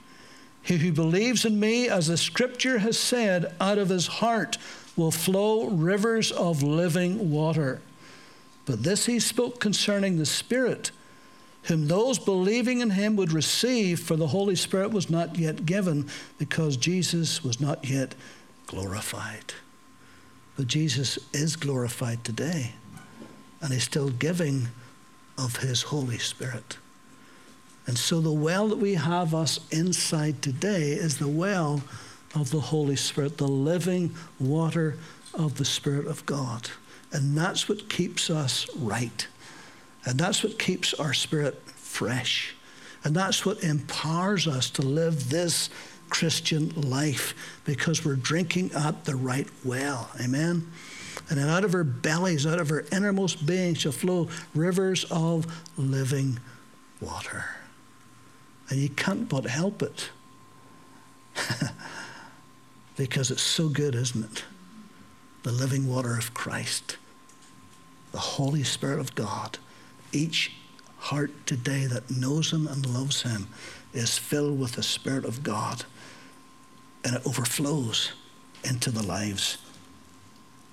He 0.62 0.78
who 0.78 0.92
believes 0.92 1.46
in 1.46 1.58
me, 1.58 1.88
as 1.88 2.08
the 2.08 2.18
scripture 2.18 2.80
has 2.80 3.00
said, 3.00 3.56
out 3.62 3.78
of 3.78 3.88
his 3.88 4.08
heart 4.08 4.58
will 4.98 5.12
flow 5.12 5.70
rivers 5.70 6.34
of 6.34 6.64
living 6.64 7.32
water. 7.32 7.80
But 8.66 8.84
this 8.84 9.06
he 9.06 9.22
spoke 9.22 9.62
concerning 9.62 10.18
the 10.18 10.26
Spirit, 10.26 10.92
whom 11.68 11.88
those 11.88 12.20
believing 12.20 12.82
in 12.82 12.92
him 12.92 13.16
would 13.16 13.32
receive, 13.32 14.00
for 14.00 14.16
the 14.16 14.28
Holy 14.28 14.56
Spirit 14.56 14.92
was 14.92 15.10
not 15.10 15.38
yet 15.38 15.66
given, 15.66 16.08
because 16.38 16.78
Jesus 16.78 17.44
was 17.44 17.60
not 17.60 17.90
yet 17.90 18.16
glorified. 18.68 19.54
But 20.58 20.68
Jesus 20.68 21.18
is 21.34 21.56
glorified 21.56 22.24
today, 22.24 22.74
and 23.62 23.74
he's 23.74 23.84
still 23.84 24.10
giving 24.10 24.68
of 25.38 25.58
his 25.58 25.84
Holy 25.84 26.18
Spirit. 26.18 26.78
And 27.88 27.98
so 27.98 28.20
the 28.22 28.32
well 28.32 28.68
that 28.70 28.78
we 28.78 28.96
have 28.96 29.36
us 29.36 29.60
inside 29.72 30.42
today 30.42 30.92
is 30.94 31.18
the 31.18 31.28
well 31.28 31.82
of 32.34 32.52
the 32.52 32.60
Holy 32.60 32.96
Spirit, 32.96 33.38
the 33.38 33.48
living 33.48 34.16
water 34.40 34.98
of 35.34 35.58
the 35.58 35.66
Spirit 35.66 36.08
of 36.08 36.26
God. 36.26 36.70
And 37.12 37.38
that's 37.38 37.70
what 37.70 37.90
keeps 37.90 38.30
us 38.30 38.68
right. 38.76 39.28
And 40.06 40.20
that's 40.20 40.44
what 40.44 40.60
keeps 40.60 40.94
our 40.94 41.14
spirit 41.14 41.62
fresh. 41.70 42.56
And 43.04 43.16
that's 43.16 43.46
what 43.46 43.64
empowers 43.64 44.48
us 44.48 44.70
to 44.72 44.82
live 44.82 45.30
this 45.30 45.70
Christian 46.10 46.70
life 46.82 47.34
because 47.66 48.06
we're 48.06 48.16
drinking 48.16 48.72
at 48.74 49.06
the 49.06 49.16
right 49.16 49.48
well. 49.64 50.10
Amen? 50.22 50.72
And 51.30 51.40
then 51.40 51.50
out 51.50 51.64
of 51.64 51.74
our 51.74 51.84
bellies, 51.84 52.46
out 52.46 52.60
of 52.60 52.72
our 52.72 52.86
innermost 52.92 53.46
being, 53.46 53.74
shall 53.74 53.92
flow 53.92 54.30
rivers 54.54 55.06
of 55.10 55.46
living 55.78 56.40
water. 57.02 57.46
And 58.70 58.80
you 58.80 58.90
can't 58.90 59.28
but 59.28 59.46
help 59.46 59.82
it. 59.82 60.10
because 62.98 63.32
it's 63.32 63.42
so 63.42 63.70
good, 63.70 63.96
isn't 63.96 64.24
it? 64.24 64.44
The 65.44 65.52
living 65.52 65.88
water 65.88 66.18
of 66.18 66.34
Christ, 66.34 66.98
the 68.12 68.20
Holy 68.20 68.64
Spirit 68.64 69.00
of 69.00 69.16
God. 69.16 69.58
Each 70.16 70.54
heart 70.98 71.46
today 71.46 71.88
that 71.88 72.10
knows 72.10 72.52
Him 72.54 72.68
and 72.68 72.86
loves 72.86 73.24
Him 73.24 73.50
is 73.94 74.18
filled 74.18 74.58
with 74.58 74.72
the 74.72 74.84
Spirit 74.84 75.26
of 75.26 75.44
God, 75.44 75.84
and 77.04 77.18
it 77.18 77.28
overflows 77.28 78.14
into 78.64 78.92
the 78.92 79.04
lives 79.04 79.58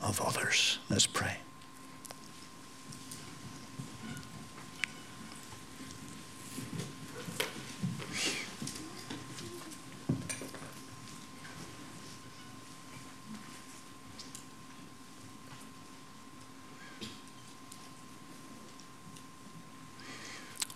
of 0.01 0.20
others. 0.20 0.78
Let's 0.88 1.07
pray. 1.07 1.38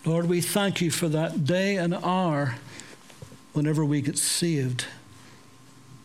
Lord, 0.07 0.29
we 0.29 0.39
thank 0.39 0.79
you 0.79 0.89
for 0.89 1.09
that 1.09 1.43
day 1.43 1.75
and 1.75 1.93
hour 1.93 2.55
whenever 3.51 3.83
we 3.83 3.99
get 3.99 4.17
saved, 4.17 4.85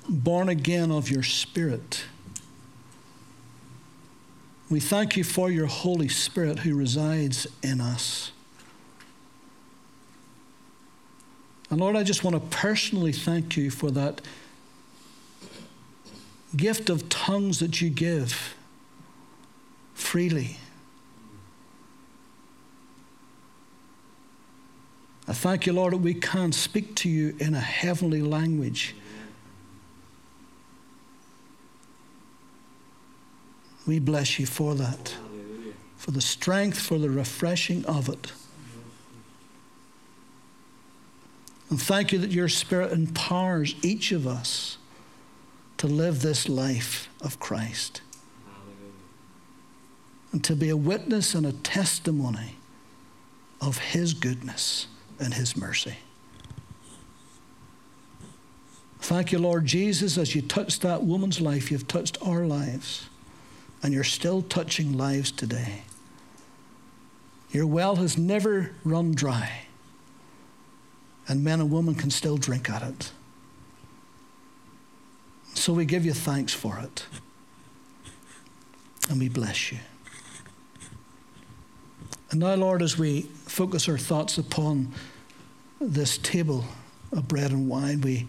born 0.08 0.48
again 0.48 0.90
of 0.90 1.08
your 1.08 1.22
Spirit. 1.22 2.02
We 4.68 4.80
thank 4.80 5.16
you 5.16 5.22
for 5.22 5.52
your 5.52 5.66
Holy 5.66 6.08
Spirit 6.08 6.58
who 6.60 6.74
resides 6.74 7.46
in 7.62 7.80
us. 7.80 8.32
And 11.70 11.80
Lord, 11.80 11.94
I 11.94 12.02
just 12.02 12.24
want 12.24 12.34
to 12.34 12.56
personally 12.56 13.12
thank 13.12 13.56
you 13.56 13.70
for 13.70 13.92
that 13.92 14.20
gift 16.56 16.90
of 16.90 17.08
tongues 17.08 17.60
that 17.60 17.80
you 17.80 17.88
give 17.88 18.56
freely. 19.94 20.56
I 25.32 25.34
thank 25.34 25.64
you, 25.64 25.72
Lord, 25.72 25.94
that 25.94 26.02
we 26.02 26.12
can 26.12 26.52
speak 26.52 26.94
to 26.96 27.08
you 27.08 27.34
in 27.38 27.54
a 27.54 27.58
heavenly 27.58 28.20
language. 28.20 28.94
We 33.86 33.98
bless 33.98 34.38
you 34.38 34.44
for 34.44 34.74
that, 34.74 35.16
for 35.96 36.10
the 36.10 36.20
strength, 36.20 36.78
for 36.78 36.98
the 36.98 37.08
refreshing 37.08 37.82
of 37.86 38.10
it. 38.10 38.30
And 41.70 41.80
thank 41.80 42.12
you 42.12 42.18
that 42.18 42.30
your 42.30 42.50
Spirit 42.50 42.92
empowers 42.92 43.74
each 43.82 44.12
of 44.12 44.26
us 44.26 44.76
to 45.78 45.86
live 45.86 46.20
this 46.20 46.46
life 46.46 47.08
of 47.22 47.40
Christ 47.40 48.02
and 50.30 50.44
to 50.44 50.54
be 50.54 50.68
a 50.68 50.76
witness 50.76 51.34
and 51.34 51.46
a 51.46 51.52
testimony 51.52 52.56
of 53.62 53.78
His 53.78 54.12
goodness 54.12 54.88
and 55.22 55.32
His 55.34 55.56
mercy. 55.56 55.96
Thank 59.00 59.32
you, 59.32 59.38
Lord 59.38 59.66
Jesus, 59.66 60.16
as 60.16 60.34
you 60.34 60.42
touched 60.42 60.82
that 60.82 61.02
woman's 61.02 61.40
life, 61.40 61.70
you've 61.70 61.88
touched 61.88 62.18
our 62.22 62.46
lives, 62.46 63.08
and 63.82 63.92
you're 63.92 64.04
still 64.04 64.42
touching 64.42 64.96
lives 64.96 65.32
today. 65.32 65.82
Your 67.50 67.66
well 67.66 67.96
has 67.96 68.16
never 68.16 68.72
run 68.84 69.12
dry, 69.12 69.62
and 71.28 71.42
men 71.42 71.60
and 71.60 71.70
women 71.70 71.94
can 71.94 72.10
still 72.10 72.36
drink 72.36 72.70
at 72.70 72.82
it. 72.82 73.10
So 75.54 75.72
we 75.72 75.84
give 75.84 76.04
you 76.04 76.12
thanks 76.12 76.54
for 76.54 76.78
it, 76.78 77.04
and 79.10 79.18
we 79.18 79.28
bless 79.28 79.72
you. 79.72 79.78
And 82.30 82.40
now, 82.40 82.54
Lord, 82.54 82.80
as 82.80 82.96
we 82.96 83.22
focus 83.22 83.88
our 83.88 83.98
thoughts 83.98 84.38
upon 84.38 84.94
this 85.88 86.18
table 86.18 86.64
of 87.12 87.28
bread 87.28 87.50
and 87.50 87.68
wine, 87.68 88.00
we 88.00 88.28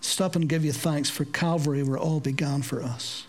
stop 0.00 0.36
and 0.36 0.48
give 0.48 0.64
you 0.64 0.72
thanks 0.72 1.10
for 1.10 1.24
Calvary, 1.24 1.82
where 1.82 1.98
all 1.98 2.20
began 2.20 2.62
for 2.62 2.82
us. 2.82 3.26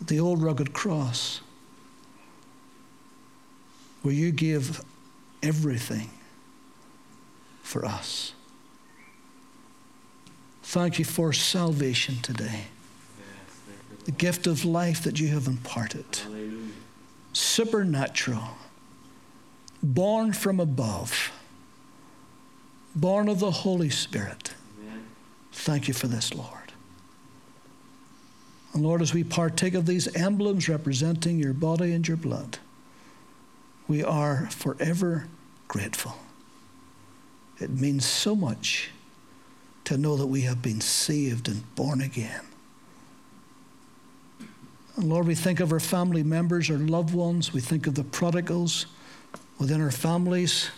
The 0.00 0.18
old 0.18 0.42
rugged 0.42 0.72
cross, 0.72 1.40
where 4.02 4.14
you 4.14 4.32
gave 4.32 4.80
everything 5.42 6.10
for 7.62 7.84
us. 7.84 8.32
Thank 10.62 10.98
you 10.98 11.04
for 11.04 11.32
salvation 11.32 12.16
today. 12.22 12.64
The 14.04 14.10
gift 14.10 14.46
of 14.46 14.64
life 14.64 15.02
that 15.04 15.20
you 15.20 15.28
have 15.28 15.46
imparted. 15.46 16.04
Supernatural. 17.32 18.48
Born 19.82 20.32
from 20.32 20.60
above. 20.60 21.32
Born 22.94 23.28
of 23.28 23.40
the 23.40 23.50
Holy 23.50 23.90
Spirit. 23.90 24.54
Thank 25.52 25.88
you 25.88 25.94
for 25.94 26.06
this, 26.06 26.34
Lord. 26.34 26.72
And 28.72 28.82
Lord, 28.82 29.02
as 29.02 29.12
we 29.12 29.22
partake 29.22 29.74
of 29.74 29.86
these 29.86 30.14
emblems 30.16 30.68
representing 30.68 31.38
your 31.38 31.52
body 31.52 31.92
and 31.92 32.06
your 32.06 32.16
blood, 32.16 32.58
we 33.86 34.02
are 34.02 34.48
forever 34.50 35.26
grateful. 35.68 36.14
It 37.60 37.70
means 37.70 38.06
so 38.06 38.34
much 38.34 38.90
to 39.84 39.98
know 39.98 40.16
that 40.16 40.26
we 40.26 40.42
have 40.42 40.62
been 40.62 40.80
saved 40.80 41.48
and 41.48 41.74
born 41.74 42.00
again. 42.00 42.40
And 44.96 45.04
Lord, 45.04 45.26
we 45.26 45.34
think 45.34 45.60
of 45.60 45.72
our 45.72 45.80
family 45.80 46.22
members, 46.22 46.70
our 46.70 46.76
loved 46.76 47.14
ones, 47.14 47.52
we 47.52 47.60
think 47.60 47.86
of 47.86 47.94
the 47.94 48.04
prodigals 48.04 48.86
within 49.58 49.80
our 49.80 49.90
families. 49.90 50.70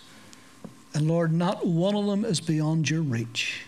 And 0.92 1.08
Lord, 1.08 1.32
not 1.32 1.66
one 1.66 1.94
of 1.94 2.06
them 2.06 2.24
is 2.24 2.40
beyond 2.40 2.88
your 2.88 3.02
reach. 3.02 3.66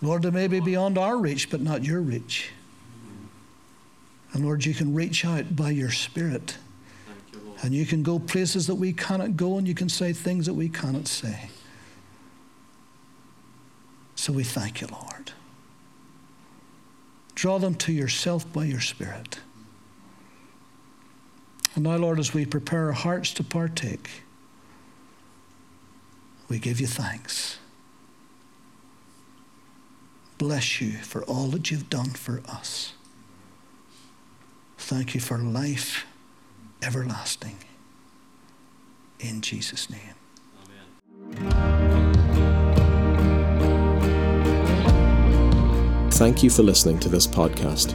Lord, 0.00 0.22
they 0.22 0.30
may 0.30 0.46
be 0.46 0.60
beyond 0.60 0.96
our 0.96 1.16
reach, 1.16 1.50
but 1.50 1.60
not 1.60 1.84
your 1.84 2.00
reach. 2.00 2.50
And 4.32 4.44
Lord, 4.44 4.64
you 4.64 4.74
can 4.74 4.94
reach 4.94 5.24
out 5.24 5.56
by 5.56 5.70
your 5.70 5.90
Spirit. 5.90 6.56
You, 7.32 7.40
and 7.62 7.74
you 7.74 7.84
can 7.84 8.02
go 8.02 8.18
places 8.18 8.66
that 8.68 8.76
we 8.76 8.92
cannot 8.92 9.36
go, 9.36 9.58
and 9.58 9.66
you 9.66 9.74
can 9.74 9.88
say 9.88 10.12
things 10.12 10.46
that 10.46 10.54
we 10.54 10.68
cannot 10.68 11.08
say. 11.08 11.50
So 14.14 14.32
we 14.32 14.44
thank 14.44 14.80
you, 14.80 14.88
Lord. 14.88 15.32
Draw 17.34 17.58
them 17.58 17.74
to 17.76 17.92
yourself 17.92 18.50
by 18.52 18.64
your 18.64 18.80
Spirit. 18.80 19.38
And 21.78 21.84
now, 21.84 21.96
Lord, 21.96 22.18
as 22.18 22.34
we 22.34 22.44
prepare 22.44 22.86
our 22.86 22.92
hearts 22.92 23.32
to 23.34 23.44
partake, 23.44 24.10
we 26.48 26.58
give 26.58 26.80
you 26.80 26.88
thanks. 26.88 27.60
Bless 30.38 30.80
you 30.80 30.94
for 30.94 31.22
all 31.26 31.46
that 31.50 31.70
you've 31.70 31.88
done 31.88 32.10
for 32.10 32.42
us. 32.48 32.94
Thank 34.76 35.14
you 35.14 35.20
for 35.20 35.38
life 35.38 36.04
everlasting. 36.82 37.58
In 39.20 39.40
Jesus' 39.40 39.88
name. 39.88 40.16
Amen. 41.36 42.10
Thank 46.10 46.42
you 46.42 46.50
for 46.50 46.64
listening 46.64 46.98
to 46.98 47.08
this 47.08 47.28
podcast. 47.28 47.94